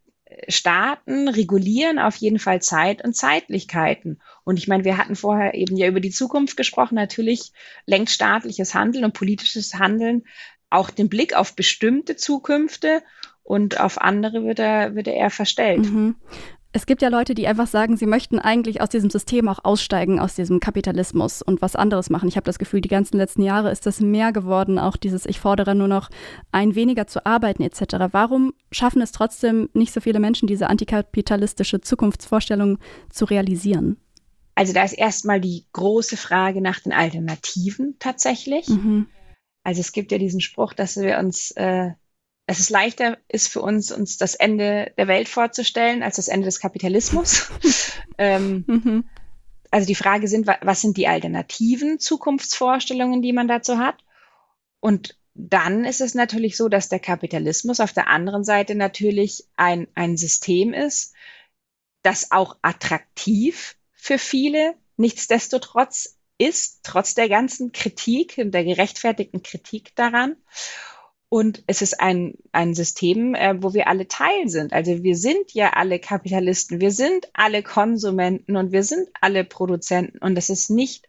Staaten 0.48 1.28
regulieren 1.28 2.00
auf 2.00 2.16
jeden 2.16 2.40
Fall 2.40 2.62
Zeit 2.62 3.04
und 3.04 3.16
Zeitlichkeiten. 3.16 4.22
Und 4.44 4.58
ich 4.58 4.68
meine, 4.68 4.84
wir 4.86 4.98
hatten 4.98 5.16
vorher 5.16 5.54
eben 5.54 5.76
ja 5.76 5.88
über 5.88 6.00
die 6.00 6.12
Zukunft 6.12 6.58
gesprochen. 6.58 6.96
Natürlich 6.96 7.52
lenkt 7.86 8.10
staatliches 8.10 8.74
Handeln 8.74 9.06
und 9.06 9.14
politisches 9.14 9.76
Handeln 9.76 10.24
auch 10.70 10.90
den 10.90 11.10
Blick 11.10 11.36
auf 11.36 11.56
bestimmte 11.56 12.16
Zukünfte 12.16 13.04
und 13.44 13.80
auf 13.80 14.00
andere 14.00 14.46
wird 14.46 14.60
er, 14.60 14.96
wird 14.96 15.08
er 15.08 15.16
eher 15.16 15.32
verstellt. 15.32 15.82
Mhm 15.82 16.16
es 16.74 16.86
gibt 16.86 17.02
ja 17.02 17.10
Leute, 17.10 17.36
die 17.36 17.48
einfach 17.48 17.68
sagen, 17.68 17.98
sie 17.98 18.06
möchten 18.06 18.40
eigentlich 18.40 18.82
aus 18.82 18.90
diesem 18.90 19.10
System 19.10 19.50
auch 19.50 19.60
aussteigen, 19.64 20.20
aus 20.20 20.36
diesem 20.36 20.62
Kapitalismus 20.62 21.42
und 21.42 21.62
was 21.62 21.76
anderes 21.76 22.10
machen. 22.10 22.30
Ich 22.30 22.38
habe 22.38 22.46
das 22.46 22.60
Gefühl, 22.60 22.80
die 22.80 22.90
ganzen 22.90 23.18
letzten 23.18 23.42
Jahre 23.42 23.72
ist 23.72 23.86
das 23.86 24.00
mehr 24.00 24.32
geworden, 24.32 24.80
auch 24.80 24.96
dieses 24.96 25.26
Ich 25.26 25.40
fordere 25.40 25.76
nur 25.76 25.90
noch 25.90 26.10
ein 26.52 26.76
weniger 26.76 27.08
zu 27.08 27.26
arbeiten 27.26 27.64
etc. 27.64 27.96
Warum 28.12 28.54
schaffen 28.72 29.02
es 29.02 29.12
trotzdem 29.12 29.70
nicht 29.74 29.94
so 29.94 30.00
viele 30.00 30.20
Menschen, 30.20 30.48
diese 30.48 30.70
antikapitalistische 30.70 31.82
Zukunftsvorstellung 31.82 32.78
zu 33.10 33.26
realisieren? 33.26 33.98
Also 34.56 34.74
da 34.74 34.84
ist 34.84 34.94
erstmal 34.94 35.42
die 35.42 35.66
große 35.74 36.16
Frage 36.16 36.62
nach 36.62 36.80
den 36.80 36.94
Alternativen 36.94 37.96
tatsächlich. 38.00 38.68
Mhm. 38.70 39.08
Also 39.64 39.82
es 39.82 39.92
gibt 39.92 40.12
ja 40.12 40.18
diesen 40.18 40.42
Spruch, 40.42 40.74
dass 40.74 40.96
wir 40.98 41.20
uns 41.20 41.52
äh, 41.52 41.92
es 42.48 42.70
leichter 42.70 43.18
ist 43.28 43.48
für 43.48 43.62
uns, 43.62 43.92
uns 43.92 44.18
das 44.18 44.36
Ende 44.36 44.92
der 44.98 45.08
Welt 45.08 45.30
vorzustellen, 45.30 46.04
als 46.04 46.18
das 46.18 46.28
Ende 46.28 46.46
des 46.46 46.60
Kapitalismus. 46.60 47.50
ähm, 48.18 48.64
mhm. 48.68 49.10
Also 49.70 49.88
die 49.88 49.96
Frage 49.96 50.28
sind, 50.28 50.48
was 50.48 50.82
sind 50.82 50.98
die 50.98 51.08
alternativen 51.08 52.00
Zukunftsvorstellungen, 52.00 53.22
die 53.22 53.32
man 53.32 53.48
dazu 53.48 53.78
hat? 53.78 54.04
Und 54.82 55.18
dann 55.34 55.86
ist 55.86 56.02
es 56.02 56.14
natürlich 56.14 56.58
so, 56.58 56.68
dass 56.68 56.90
der 56.90 57.00
Kapitalismus 57.00 57.80
auf 57.80 57.94
der 57.94 58.08
anderen 58.08 58.44
Seite 58.44 58.76
natürlich 58.76 59.46
ein, 59.56 59.88
ein 59.96 60.18
System 60.18 60.74
ist, 60.74 61.14
das 62.02 62.32
auch 62.32 62.58
attraktiv 62.62 63.78
für 63.94 64.18
viele 64.18 64.76
nichtsdestotrotz 64.98 66.18
ist, 66.38 66.82
trotz 66.84 67.14
der 67.14 67.30
ganzen 67.30 67.72
Kritik 67.72 68.38
und 68.40 68.52
der 68.52 68.66
gerechtfertigten 68.66 69.44
Kritik 69.44 69.96
daran. 69.96 70.36
Und 71.34 71.64
es 71.66 71.82
ist 71.82 72.02
ein, 72.02 72.34
ein 72.52 72.74
System, 72.74 73.36
äh, 73.36 73.56
wo 73.64 73.74
wir 73.74 73.88
alle 73.88 74.10
Teil 74.10 74.50
sind. 74.50 74.74
Also 74.74 75.02
wir 75.02 75.16
sind 75.16 75.54
ja 75.54 75.72
alle 75.72 75.98
Kapitalisten, 75.98 76.82
wir 76.82 76.92
sind 76.92 77.30
alle 77.32 77.64
Konsumenten 77.64 78.58
und 78.58 78.74
wir 78.74 78.84
sind 78.84 79.08
alle 79.22 79.46
Produzenten. 79.46 80.18
Und 80.18 80.38
es 80.38 80.50
ist 80.50 80.70
nicht 80.70 81.08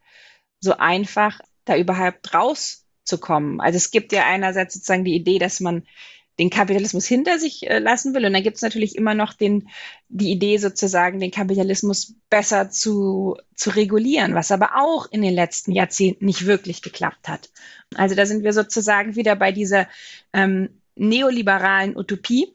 so 0.61 0.77
einfach, 0.77 1.41
da 1.65 1.77
überhaupt 1.77 2.33
rauszukommen. 2.33 3.61
Also 3.61 3.79
es 3.79 3.91
gibt 3.91 4.13
ja 4.13 4.25
einerseits 4.25 4.75
sozusagen 4.75 5.05
die 5.05 5.17
Idee, 5.17 5.41
dass 5.41 5.59
man 5.59 5.89
den 6.39 6.51
Kapitalismus 6.51 7.07
hinter 7.07 7.39
sich 7.39 7.69
äh, 7.69 7.79
lassen 7.79 8.15
will. 8.15 8.25
Und 8.25 8.33
dann 8.33 8.43
gibt 8.43 8.57
es 8.57 8.63
natürlich 8.63 8.97
immer 8.97 9.15
noch 9.15 9.33
den, 9.33 9.69
die 10.09 10.31
Idee 10.31 10.57
sozusagen, 10.57 11.21
den 11.21 11.31
Kapitalismus 11.31 12.15
besser 12.31 12.71
zu, 12.71 13.37
zu 13.55 13.71
regulieren, 13.71 14.35
was 14.35 14.51
aber 14.51 14.77
auch 14.77 15.11
in 15.11 15.23
den 15.23 15.35
letzten 15.35 15.73
Jahrzehnten 15.73 16.25
nicht 16.25 16.47
wirklich 16.47 16.83
geklappt 16.83 17.29
hat. 17.29 17.51
Also 17.95 18.15
da 18.15 18.25
sind 18.27 18.45
wir 18.45 18.53
sozusagen 18.53 19.15
wieder 19.15 19.37
bei 19.37 19.53
dieser 19.53 19.89
ähm, 20.33 20.71
neoliberalen 20.95 21.97
Utopie, 21.97 22.55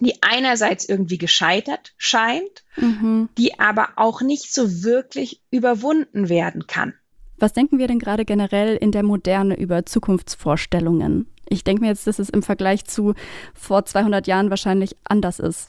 die 0.00 0.22
einerseits 0.22 0.88
irgendwie 0.88 1.18
gescheitert 1.18 1.94
scheint, 1.96 2.64
mhm. 2.76 3.28
die 3.38 3.58
aber 3.58 3.90
auch 3.96 4.20
nicht 4.22 4.52
so 4.52 4.82
wirklich 4.82 5.40
überwunden 5.50 6.28
werden 6.28 6.66
kann. 6.66 6.94
Was 7.38 7.52
denken 7.52 7.78
wir 7.78 7.88
denn 7.88 7.98
gerade 7.98 8.24
generell 8.24 8.76
in 8.76 8.92
der 8.92 9.02
Moderne 9.02 9.58
über 9.58 9.86
Zukunftsvorstellungen? 9.86 11.26
Ich 11.48 11.64
denke 11.64 11.82
mir 11.82 11.88
jetzt, 11.88 12.06
dass 12.06 12.18
es 12.18 12.30
im 12.30 12.42
Vergleich 12.42 12.84
zu 12.84 13.14
vor 13.54 13.84
200 13.84 14.26
Jahren 14.26 14.50
wahrscheinlich 14.50 14.96
anders 15.04 15.38
ist. 15.38 15.68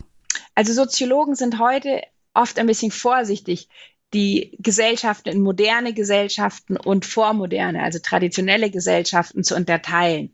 Also 0.53 0.73
Soziologen 0.73 1.35
sind 1.35 1.59
heute 1.59 2.01
oft 2.33 2.59
ein 2.59 2.67
bisschen 2.67 2.91
vorsichtig, 2.91 3.69
die 4.13 4.57
Gesellschaften 4.59 5.29
in 5.29 5.41
moderne 5.41 5.93
Gesellschaften 5.93 6.77
und 6.77 7.05
vormoderne, 7.05 7.83
also 7.83 7.99
traditionelle 7.99 8.69
Gesellschaften 8.69 9.43
zu 9.43 9.55
unterteilen 9.55 10.33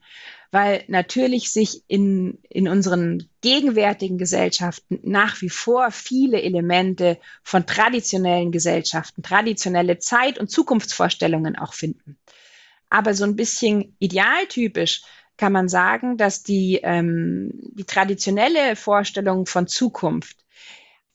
weil 0.51 0.83
natürlich 0.87 1.51
sich 1.51 1.81
in, 1.87 2.37
in 2.49 2.67
unseren 2.67 3.29
gegenwärtigen 3.39 4.17
Gesellschaften 4.17 4.99
nach 5.03 5.41
wie 5.41 5.49
vor 5.49 5.91
viele 5.91 6.41
Elemente 6.41 7.17
von 7.41 7.65
traditionellen 7.65 8.51
Gesellschaften, 8.51 9.23
traditionelle 9.23 9.97
Zeit- 9.99 10.39
und 10.39 10.51
Zukunftsvorstellungen 10.51 11.57
auch 11.57 11.73
finden. 11.73 12.17
Aber 12.89 13.13
so 13.13 13.23
ein 13.23 13.37
bisschen 13.37 13.95
idealtypisch 13.99 15.03
kann 15.41 15.53
man 15.53 15.69
sagen, 15.69 16.17
dass 16.17 16.43
die, 16.43 16.81
ähm, 16.83 17.49
die 17.73 17.83
traditionelle 17.83 18.75
Vorstellung 18.75 19.47
von 19.47 19.65
Zukunft 19.65 20.37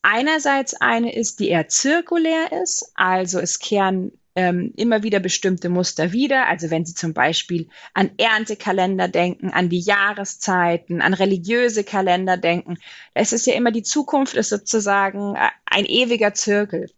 einerseits 0.02 0.74
eine 0.74 1.14
ist, 1.14 1.38
die 1.38 1.48
eher 1.48 1.68
zirkulär 1.68 2.50
ist, 2.60 2.90
also 2.96 3.38
es 3.38 3.60
kehren 3.60 4.10
ähm, 4.34 4.72
immer 4.74 5.04
wieder 5.04 5.20
bestimmte 5.20 5.68
Muster 5.68 6.10
wieder. 6.10 6.48
Also 6.48 6.70
wenn 6.70 6.84
Sie 6.84 6.94
zum 6.94 7.14
Beispiel 7.14 7.68
an 7.94 8.10
Erntekalender 8.16 9.06
denken, 9.06 9.50
an 9.50 9.68
die 9.68 9.78
Jahreszeiten, 9.78 11.02
an 11.02 11.14
religiöse 11.14 11.84
Kalender 11.84 12.36
denken, 12.36 12.78
da 13.14 13.20
ist 13.20 13.32
es 13.32 13.46
ja 13.46 13.54
immer 13.54 13.70
die 13.70 13.84
Zukunft 13.84 14.34
ist 14.34 14.48
sozusagen 14.48 15.36
äh, 15.36 15.50
ein 15.66 15.84
ewiger 15.84 16.34
Zirkel. 16.34 16.90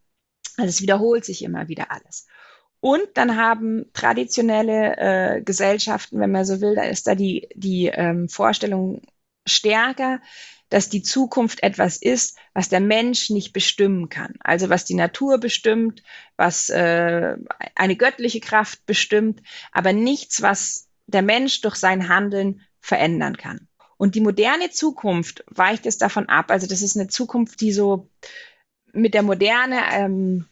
Also 0.57 0.71
es 0.71 0.81
wiederholt 0.81 1.27
sich 1.27 1.45
immer 1.45 1.69
wieder 1.69 1.93
alles. 1.93 2.27
Und 2.81 3.07
dann 3.15 3.37
haben 3.37 3.87
traditionelle 3.93 4.97
äh, 4.97 5.43
Gesellschaften, 5.43 6.21
wenn 6.21 6.31
man 6.31 6.45
so 6.45 6.61
will, 6.61 6.77
da 6.77 6.85
ist 6.85 7.07
da 7.07 7.15
die, 7.15 7.49
die 7.55 7.87
ähm, 7.87 8.29
Vorstellung 8.29 9.03
stärker, 9.47 10.21
dass 10.69 10.89
die 10.89 11.03
Zukunft 11.03 11.63
etwas 11.63 11.97
ist, 11.97 12.39
was 12.53 12.69
der 12.69 12.81
Mensch 12.81 13.31
nicht 13.31 13.53
bestimmen 13.53 14.09
kann. 14.09 14.35
Also 14.41 14.69
was 14.69 14.85
die 14.85 14.95
Natur 14.95 15.39
bestimmt, 15.39 16.03
was 16.37 16.69
äh, 16.69 17.37
eine 17.75 17.97
göttliche 17.97 18.41
Kraft 18.41 18.85
bestimmt, 18.87 19.43
aber 19.73 19.93
nichts, 19.93 20.43
was 20.43 20.89
der 21.07 21.23
Mensch 21.23 21.63
durch 21.63 21.77
sein 21.77 22.09
Handeln 22.09 22.61
verändern 22.81 23.37
kann. 23.37 23.67
Und 23.97 24.15
die 24.15 24.21
moderne 24.21 24.71
Zukunft 24.71 25.43
weicht 25.49 25.87
es 25.87 25.99
davon 25.99 26.29
ab. 26.29 26.51
Also 26.51 26.67
das 26.67 26.83
ist 26.83 26.97
eine 26.97 27.09
Zukunft, 27.09 27.61
die 27.61 27.73
so 27.73 28.09
mit 28.93 29.15
der 29.15 29.23
Moderne 29.23 29.81
ähm, 29.93 30.47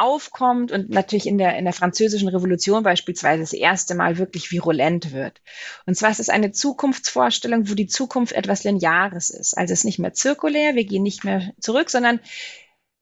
aufkommt 0.00 0.72
und 0.72 0.90
natürlich 0.90 1.26
in 1.26 1.38
der, 1.38 1.56
in 1.56 1.64
der 1.64 1.72
französischen 1.72 2.28
Revolution 2.28 2.82
beispielsweise 2.82 3.42
das 3.42 3.52
erste 3.52 3.94
Mal 3.94 4.18
wirklich 4.18 4.50
virulent 4.50 5.12
wird. 5.12 5.40
Und 5.86 5.96
zwar 5.96 6.10
ist 6.10 6.20
es 6.20 6.28
eine 6.28 6.52
Zukunftsvorstellung, 6.52 7.68
wo 7.68 7.74
die 7.74 7.86
Zukunft 7.86 8.32
etwas 8.32 8.64
Lineares 8.64 9.30
ist. 9.30 9.56
Also 9.56 9.72
es 9.72 9.80
ist 9.80 9.84
nicht 9.84 9.98
mehr 9.98 10.12
zirkulär, 10.12 10.74
wir 10.74 10.84
gehen 10.84 11.02
nicht 11.02 11.24
mehr 11.24 11.52
zurück, 11.60 11.90
sondern 11.90 12.20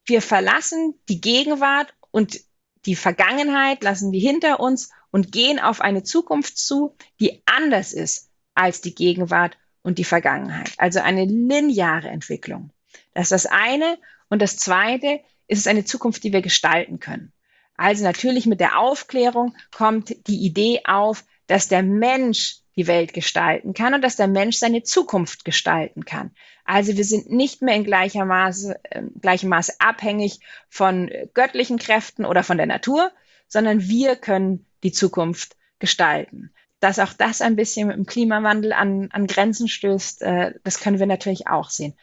wir 0.07 0.22
verlassen 0.22 0.94
die 1.09 1.20
Gegenwart 1.20 1.94
und 2.11 2.40
die 2.87 2.96
Vergangenheit 2.96 3.83
lassen 3.83 4.12
wir 4.12 4.20
hinter 4.20 4.61
uns 4.61 4.90
und 5.11 5.33
gehen 5.33 5.59
auf 5.59 5.80
eine 5.80 6.02
Zukunft 6.02 6.59
zu, 6.59 6.96
die 7.20 7.42
anders 7.46 7.92
ist 7.92 8.30
als 8.54 8.80
die 8.80 8.94
Gegenwart 8.94 9.57
und 9.83 9.98
die 9.98 10.04
Vergangenheit. 10.04 10.72
Also 10.76 11.00
eine 11.00 11.24
lineare 11.24 12.09
Entwicklung. 12.09 12.70
Das 13.14 13.30
ist 13.30 13.33
das 13.33 13.46
eine. 13.46 13.98
Und 14.28 14.42
das 14.42 14.57
zweite, 14.57 15.20
ist 15.46 15.59
es 15.59 15.66
eine 15.66 15.85
Zukunft, 15.85 16.24
die 16.24 16.33
wir 16.33 16.42
gestalten 16.42 17.00
können. 17.00 17.33
Also 17.76 18.04
natürlich 18.04 18.46
mit 18.46 18.61
der 18.61 18.78
Aufklärung 18.78 19.57
kommt 19.72 20.14
die 20.28 20.44
Idee 20.44 20.83
auf, 20.85 21.24
dass 21.46 21.68
der 21.68 21.83
Mensch 21.83 22.59
die 22.76 22.87
Welt 22.87 23.12
gestalten 23.12 23.74
kann 23.74 23.94
und 23.94 24.02
dass 24.02 24.16
der 24.16 24.28
Mensch 24.28 24.57
seine 24.57 24.83
Zukunft 24.83 25.44
gestalten 25.44 26.04
kann. 26.04 26.33
Also 26.64 26.96
wir 26.96 27.04
sind 27.04 27.30
nicht 27.30 27.62
mehr 27.62 27.74
in 27.76 27.85
gleicher 27.85 28.24
Maße, 28.24 28.78
äh, 28.90 29.02
gleichem 29.20 29.48
Maße 29.48 29.74
abhängig 29.78 30.40
von 30.68 31.11
göttlichen 31.35 31.78
Kräften 31.78 32.24
oder 32.24 32.42
von 32.42 32.57
der 32.57 32.66
Natur, 32.66 33.12
sondern 33.48 33.83
wir 33.88 34.16
können 34.16 34.66
die 34.83 34.92
Zukunft 34.92 35.57
gestalten. 35.78 36.52
Dass 36.80 36.98
auch 36.98 37.12
das 37.12 37.40
ein 37.40 37.57
bisschen 37.57 37.88
mit 37.88 37.96
dem 37.96 38.07
Klimawandel 38.07 38.72
an, 38.72 39.09
an 39.12 39.26
Grenzen 39.26 39.68
stößt, 39.68 40.22
äh, 40.22 40.54
das 40.64 40.80
können 40.80 40.98
wir 40.98 41.07
natürlich 41.07 41.46
auch 41.46 41.70
sehen. 41.70 41.94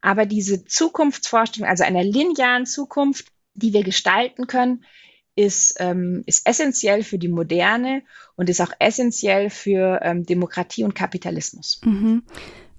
Aber 0.00 0.26
diese 0.26 0.64
Zukunftsvorstellung, 0.64 1.68
also 1.68 1.84
einer 1.84 2.04
linearen 2.04 2.66
Zukunft, 2.66 3.26
die 3.54 3.72
wir 3.72 3.82
gestalten 3.82 4.46
können, 4.46 4.84
ist, 5.36 5.76
ähm, 5.78 6.22
ist 6.26 6.46
essentiell 6.46 7.02
für 7.02 7.18
die 7.18 7.28
Moderne 7.28 8.02
und 8.36 8.50
ist 8.50 8.60
auch 8.60 8.72
essentiell 8.78 9.50
für 9.50 10.00
ähm, 10.02 10.24
Demokratie 10.26 10.84
und 10.84 10.94
Kapitalismus. 10.94 11.80
Mhm. 11.84 12.22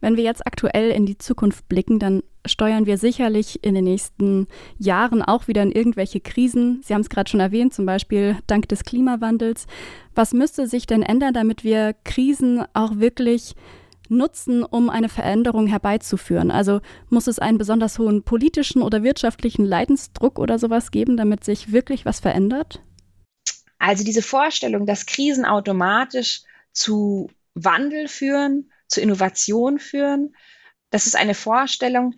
Wenn 0.01 0.17
wir 0.17 0.23
jetzt 0.23 0.45
aktuell 0.47 0.89
in 0.89 1.05
die 1.05 1.19
Zukunft 1.19 1.69
blicken, 1.69 1.99
dann 1.99 2.23
steuern 2.45 2.87
wir 2.87 2.97
sicherlich 2.97 3.63
in 3.63 3.75
den 3.75 3.83
nächsten 3.83 4.47
Jahren 4.79 5.21
auch 5.21 5.47
wieder 5.47 5.61
in 5.61 5.71
irgendwelche 5.71 6.19
Krisen. 6.19 6.81
Sie 6.83 6.93
haben 6.93 7.01
es 7.01 7.09
gerade 7.09 7.29
schon 7.29 7.39
erwähnt, 7.39 7.73
zum 7.73 7.85
Beispiel 7.85 8.37
dank 8.47 8.67
des 8.67 8.83
Klimawandels. 8.83 9.67
Was 10.15 10.33
müsste 10.33 10.65
sich 10.65 10.87
denn 10.87 11.03
ändern, 11.03 11.35
damit 11.35 11.63
wir 11.63 11.93
Krisen 12.03 12.63
auch 12.73 12.97
wirklich 12.97 13.53
nutzen, 14.11 14.63
um 14.63 14.89
eine 14.89 15.09
Veränderung 15.09 15.67
herbeizuführen? 15.67 16.51
Also 16.51 16.81
muss 17.09 17.27
es 17.27 17.39
einen 17.39 17.57
besonders 17.57 17.97
hohen 17.97 18.23
politischen 18.23 18.81
oder 18.81 19.03
wirtschaftlichen 19.03 19.65
Leidensdruck 19.65 20.37
oder 20.37 20.59
sowas 20.59 20.91
geben, 20.91 21.17
damit 21.17 21.43
sich 21.43 21.71
wirklich 21.71 22.05
was 22.05 22.19
verändert? 22.19 22.83
Also 23.79 24.03
diese 24.03 24.21
Vorstellung, 24.21 24.85
dass 24.85 25.07
Krisen 25.07 25.45
automatisch 25.45 26.43
zu 26.71 27.31
Wandel 27.55 28.07
führen, 28.07 28.71
zu 28.87 29.01
Innovation 29.01 29.79
führen, 29.79 30.35
das 30.91 31.07
ist 31.07 31.15
eine 31.15 31.33
Vorstellung, 31.33 32.13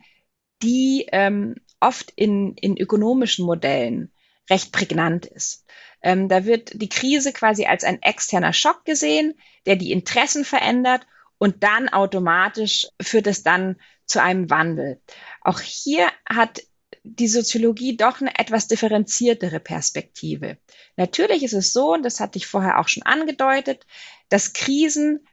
die 0.61 1.07
ähm, 1.11 1.55
oft 1.79 2.11
in, 2.15 2.55
in 2.55 2.77
ökonomischen 2.77 3.45
Modellen 3.45 4.11
recht 4.49 4.71
prägnant 4.71 5.25
ist. 5.25 5.65
Ähm, 6.01 6.27
da 6.27 6.45
wird 6.45 6.81
die 6.81 6.89
Krise 6.89 7.31
quasi 7.31 7.65
als 7.65 7.83
ein 7.83 8.01
externer 8.01 8.51
Schock 8.51 8.83
gesehen, 8.83 9.35
der 9.65 9.77
die 9.77 9.91
Interessen 9.91 10.43
verändert 10.43 11.05
und 11.37 11.63
dann 11.63 11.89
automatisch 11.89 12.87
führt 13.01 13.27
es 13.27 13.43
dann 13.43 13.77
zu 14.05 14.21
einem 14.21 14.49
Wandel. 14.49 15.01
Auch 15.41 15.59
hier 15.59 16.07
hat 16.27 16.61
die 17.03 17.27
Soziologie 17.27 17.97
doch 17.97 18.21
eine 18.21 18.37
etwas 18.39 18.67
differenziertere 18.67 19.59
Perspektive. 19.59 20.57
Natürlich 20.95 21.43
ist 21.43 21.53
es 21.53 21.73
so, 21.73 21.93
und 21.93 22.03
das 22.03 22.19
hatte 22.19 22.37
ich 22.37 22.47
vorher 22.47 22.79
auch 22.79 22.87
schon 22.87 23.03
angedeutet, 23.03 23.85
dass 24.29 24.53
Krisen 24.53 25.27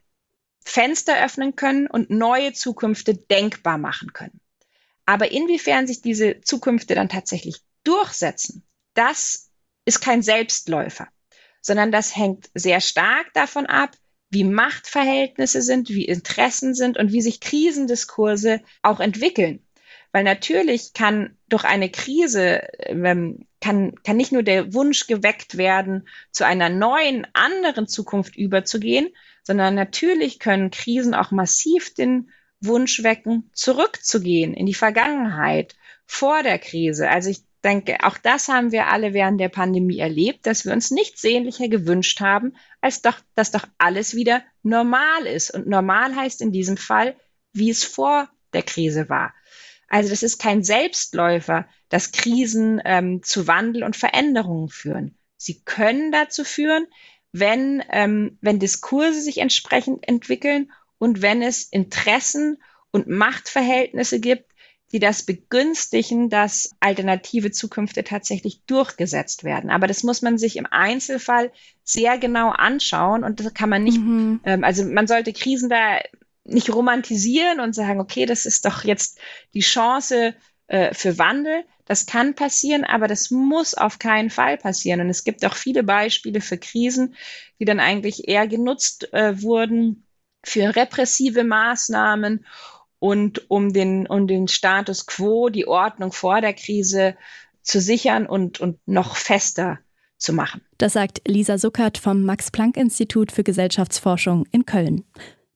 Fenster 0.64 1.24
öffnen 1.24 1.56
können 1.56 1.86
und 1.86 2.10
neue 2.10 2.52
Zukünfte 2.52 3.14
denkbar 3.14 3.78
machen 3.78 4.12
können. 4.12 4.40
Aber 5.06 5.32
inwiefern 5.32 5.86
sich 5.86 6.02
diese 6.02 6.40
Zukünfte 6.42 6.94
dann 6.94 7.08
tatsächlich 7.08 7.62
durchsetzen, 7.84 8.64
das 8.94 9.50
ist 9.84 10.00
kein 10.00 10.22
Selbstläufer, 10.22 11.08
sondern 11.62 11.90
das 11.90 12.16
hängt 12.16 12.50
sehr 12.54 12.80
stark 12.80 13.32
davon 13.32 13.66
ab, 13.66 13.96
wie 14.30 14.44
Machtverhältnisse 14.44 15.60
sind, 15.60 15.90
wie 15.90 16.04
Interessen 16.04 16.74
sind 16.74 16.96
und 16.96 17.12
wie 17.12 17.20
sich 17.20 17.40
Krisendiskurse 17.40 18.60
auch 18.82 19.00
entwickeln. 19.00 19.60
Weil 20.12 20.24
natürlich 20.24 20.92
kann 20.92 21.36
durch 21.48 21.64
eine 21.64 21.90
Krise, 21.90 22.62
ähm, 22.80 23.46
kann, 23.60 23.94
kann 24.02 24.16
nicht 24.16 24.32
nur 24.32 24.42
der 24.42 24.72
Wunsch 24.74 25.06
geweckt 25.06 25.56
werden, 25.56 26.08
zu 26.32 26.44
einer 26.46 26.68
neuen, 26.68 27.26
anderen 27.32 27.86
Zukunft 27.86 28.36
überzugehen, 28.36 29.08
sondern 29.42 29.74
natürlich 29.74 30.38
können 30.38 30.70
Krisen 30.70 31.14
auch 31.14 31.30
massiv 31.30 31.94
den 31.94 32.30
Wunsch 32.60 33.02
wecken, 33.02 33.50
zurückzugehen 33.52 34.54
in 34.54 34.66
die 34.66 34.74
Vergangenheit, 34.74 35.76
vor 36.06 36.42
der 36.42 36.58
Krise. 36.58 37.08
Also 37.08 37.30
ich 37.30 37.42
denke, 37.62 37.98
auch 38.02 38.18
das 38.18 38.48
haben 38.48 38.72
wir 38.72 38.88
alle 38.88 39.14
während 39.14 39.40
der 39.40 39.48
Pandemie 39.48 39.98
erlebt, 39.98 40.46
dass 40.46 40.64
wir 40.64 40.72
uns 40.72 40.90
nichts 40.90 41.20
sehnlicher 41.20 41.68
gewünscht 41.68 42.20
haben, 42.20 42.54
als 42.80 43.02
doch, 43.02 43.18
dass 43.34 43.50
doch 43.50 43.66
alles 43.78 44.14
wieder 44.14 44.42
normal 44.62 45.26
ist. 45.26 45.50
Und 45.50 45.66
normal 45.66 46.14
heißt 46.14 46.40
in 46.40 46.52
diesem 46.52 46.76
Fall, 46.76 47.16
wie 47.52 47.70
es 47.70 47.84
vor 47.84 48.28
der 48.52 48.62
Krise 48.62 49.08
war. 49.08 49.34
Also 49.88 50.08
das 50.08 50.22
ist 50.22 50.38
kein 50.38 50.62
Selbstläufer, 50.62 51.66
dass 51.88 52.12
Krisen 52.12 52.80
ähm, 52.84 53.22
zu 53.22 53.46
Wandel 53.46 53.82
und 53.82 53.96
Veränderungen 53.96 54.68
führen. 54.68 55.18
Sie 55.36 55.62
können 55.62 56.12
dazu 56.12 56.44
führen, 56.44 56.86
wenn, 57.32 57.82
ähm, 57.90 58.38
wenn 58.40 58.58
Diskurse 58.58 59.20
sich 59.20 59.38
entsprechend 59.38 60.06
entwickeln 60.06 60.70
und 60.98 61.22
wenn 61.22 61.42
es 61.42 61.64
Interessen 61.64 62.62
und 62.92 63.08
Machtverhältnisse 63.08 64.20
gibt, 64.20 64.49
die 64.92 64.98
das 64.98 65.22
begünstigen, 65.22 66.30
dass 66.30 66.70
alternative 66.80 67.52
Zukünfte 67.52 68.02
tatsächlich 68.02 68.62
durchgesetzt 68.66 69.44
werden. 69.44 69.70
Aber 69.70 69.86
das 69.86 70.02
muss 70.02 70.22
man 70.22 70.36
sich 70.36 70.56
im 70.56 70.66
Einzelfall 70.66 71.52
sehr 71.84 72.18
genau 72.18 72.50
anschauen 72.50 73.24
und 73.24 73.40
das 73.40 73.54
kann 73.54 73.68
man 73.68 73.84
nicht, 73.84 73.98
mhm. 73.98 74.40
ähm, 74.44 74.64
also 74.64 74.84
man 74.84 75.06
sollte 75.06 75.32
Krisen 75.32 75.68
da 75.68 76.00
nicht 76.44 76.72
romantisieren 76.74 77.60
und 77.60 77.74
sagen, 77.74 78.00
okay, 78.00 78.26
das 78.26 78.46
ist 78.46 78.64
doch 78.64 78.84
jetzt 78.84 79.18
die 79.54 79.60
Chance 79.60 80.34
äh, 80.66 80.92
für 80.94 81.18
Wandel. 81.18 81.64
Das 81.84 82.06
kann 82.06 82.34
passieren, 82.34 82.84
aber 82.84 83.08
das 83.08 83.30
muss 83.30 83.74
auf 83.74 83.98
keinen 83.98 84.30
Fall 84.30 84.56
passieren. 84.56 85.00
Und 85.00 85.10
es 85.10 85.24
gibt 85.24 85.44
auch 85.44 85.54
viele 85.54 85.82
Beispiele 85.82 86.40
für 86.40 86.58
Krisen, 86.58 87.14
die 87.58 87.64
dann 87.64 87.80
eigentlich 87.80 88.28
eher 88.28 88.46
genutzt 88.48 89.12
äh, 89.12 89.42
wurden 89.42 90.06
für 90.42 90.74
repressive 90.74 91.44
Maßnahmen 91.44 92.46
und 93.00 93.50
um 93.50 93.72
den, 93.72 94.06
um 94.06 94.28
den 94.28 94.46
Status 94.46 95.06
quo, 95.06 95.48
die 95.48 95.66
Ordnung 95.66 96.12
vor 96.12 96.40
der 96.40 96.52
Krise 96.52 97.16
zu 97.62 97.80
sichern 97.80 98.26
und, 98.26 98.60
und 98.60 98.78
noch 98.86 99.16
fester 99.16 99.80
zu 100.16 100.32
machen. 100.32 100.60
Das 100.78 100.92
sagt 100.92 101.22
Lisa 101.26 101.58
Suckert 101.58 101.98
vom 101.98 102.22
Max-Planck-Institut 102.24 103.32
für 103.32 103.42
Gesellschaftsforschung 103.42 104.46
in 104.52 104.66
Köln. 104.66 105.04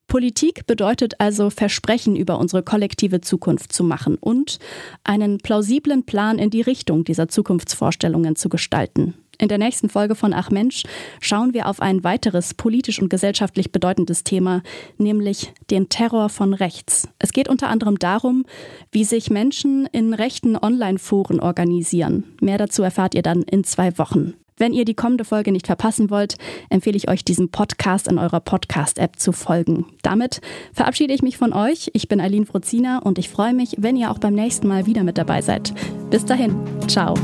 Politik 0.06 0.66
bedeutet 0.66 1.14
also, 1.20 1.50
Versprechen 1.50 2.16
über 2.16 2.38
unsere 2.38 2.62
kollektive 2.62 3.20
Zukunft 3.20 3.72
zu 3.72 3.84
machen 3.84 4.16
und 4.16 4.58
einen 5.02 5.38
plausiblen 5.38 6.04
Plan 6.04 6.38
in 6.38 6.50
die 6.50 6.60
Richtung 6.60 7.04
dieser 7.04 7.28
Zukunftsvorstellungen 7.28 8.36
zu 8.36 8.48
gestalten. 8.48 9.14
In 9.38 9.48
der 9.48 9.58
nächsten 9.58 9.88
Folge 9.88 10.14
von 10.14 10.32
Ach 10.32 10.50
Mensch 10.50 10.84
schauen 11.20 11.54
wir 11.54 11.68
auf 11.68 11.80
ein 11.80 12.04
weiteres 12.04 12.54
politisch 12.54 13.00
und 13.00 13.08
gesellschaftlich 13.08 13.72
bedeutendes 13.72 14.24
Thema, 14.24 14.62
nämlich 14.98 15.52
den 15.70 15.88
Terror 15.88 16.28
von 16.28 16.54
rechts. 16.54 17.08
Es 17.18 17.32
geht 17.32 17.48
unter 17.48 17.68
anderem 17.68 17.98
darum, 17.98 18.44
wie 18.92 19.04
sich 19.04 19.30
Menschen 19.30 19.86
in 19.92 20.14
rechten 20.14 20.56
Online-Foren 20.56 21.40
organisieren. 21.40 22.24
Mehr 22.40 22.58
dazu 22.58 22.82
erfahrt 22.82 23.14
ihr 23.14 23.22
dann 23.22 23.42
in 23.42 23.64
zwei 23.64 23.98
Wochen. 23.98 24.34
Wenn 24.56 24.72
ihr 24.72 24.84
die 24.84 24.94
kommende 24.94 25.24
Folge 25.24 25.50
nicht 25.50 25.66
verpassen 25.66 26.10
wollt, 26.10 26.36
empfehle 26.70 26.96
ich 26.96 27.10
euch, 27.10 27.24
diesem 27.24 27.50
Podcast 27.50 28.06
in 28.06 28.18
eurer 28.18 28.38
Podcast-App 28.38 29.18
zu 29.18 29.32
folgen. 29.32 29.86
Damit 30.02 30.40
verabschiede 30.72 31.12
ich 31.12 31.22
mich 31.22 31.36
von 31.36 31.52
euch. 31.52 31.90
Ich 31.92 32.06
bin 32.06 32.20
Eileen 32.20 32.46
Fruzina 32.46 33.00
und 33.00 33.18
ich 33.18 33.28
freue 33.28 33.52
mich, 33.52 33.74
wenn 33.78 33.96
ihr 33.96 34.12
auch 34.12 34.18
beim 34.18 34.34
nächsten 34.34 34.68
Mal 34.68 34.86
wieder 34.86 35.02
mit 35.02 35.18
dabei 35.18 35.42
seid. 35.42 35.74
Bis 36.10 36.24
dahin, 36.24 36.54
ciao. 36.86 37.14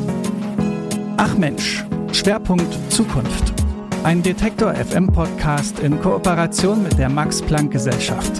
Ach 1.19 1.37
Mensch, 1.37 1.85
Schwerpunkt 2.13 2.93
Zukunft. 2.93 3.53
Ein 4.03 4.23
Detektor 4.23 4.75
FM 4.75 5.07
Podcast 5.07 5.79
in 5.79 6.01
Kooperation 6.01 6.83
mit 6.83 6.99
der 6.99 7.09
Max 7.09 7.41
Planck 7.41 7.71
Gesellschaft. 7.71 8.33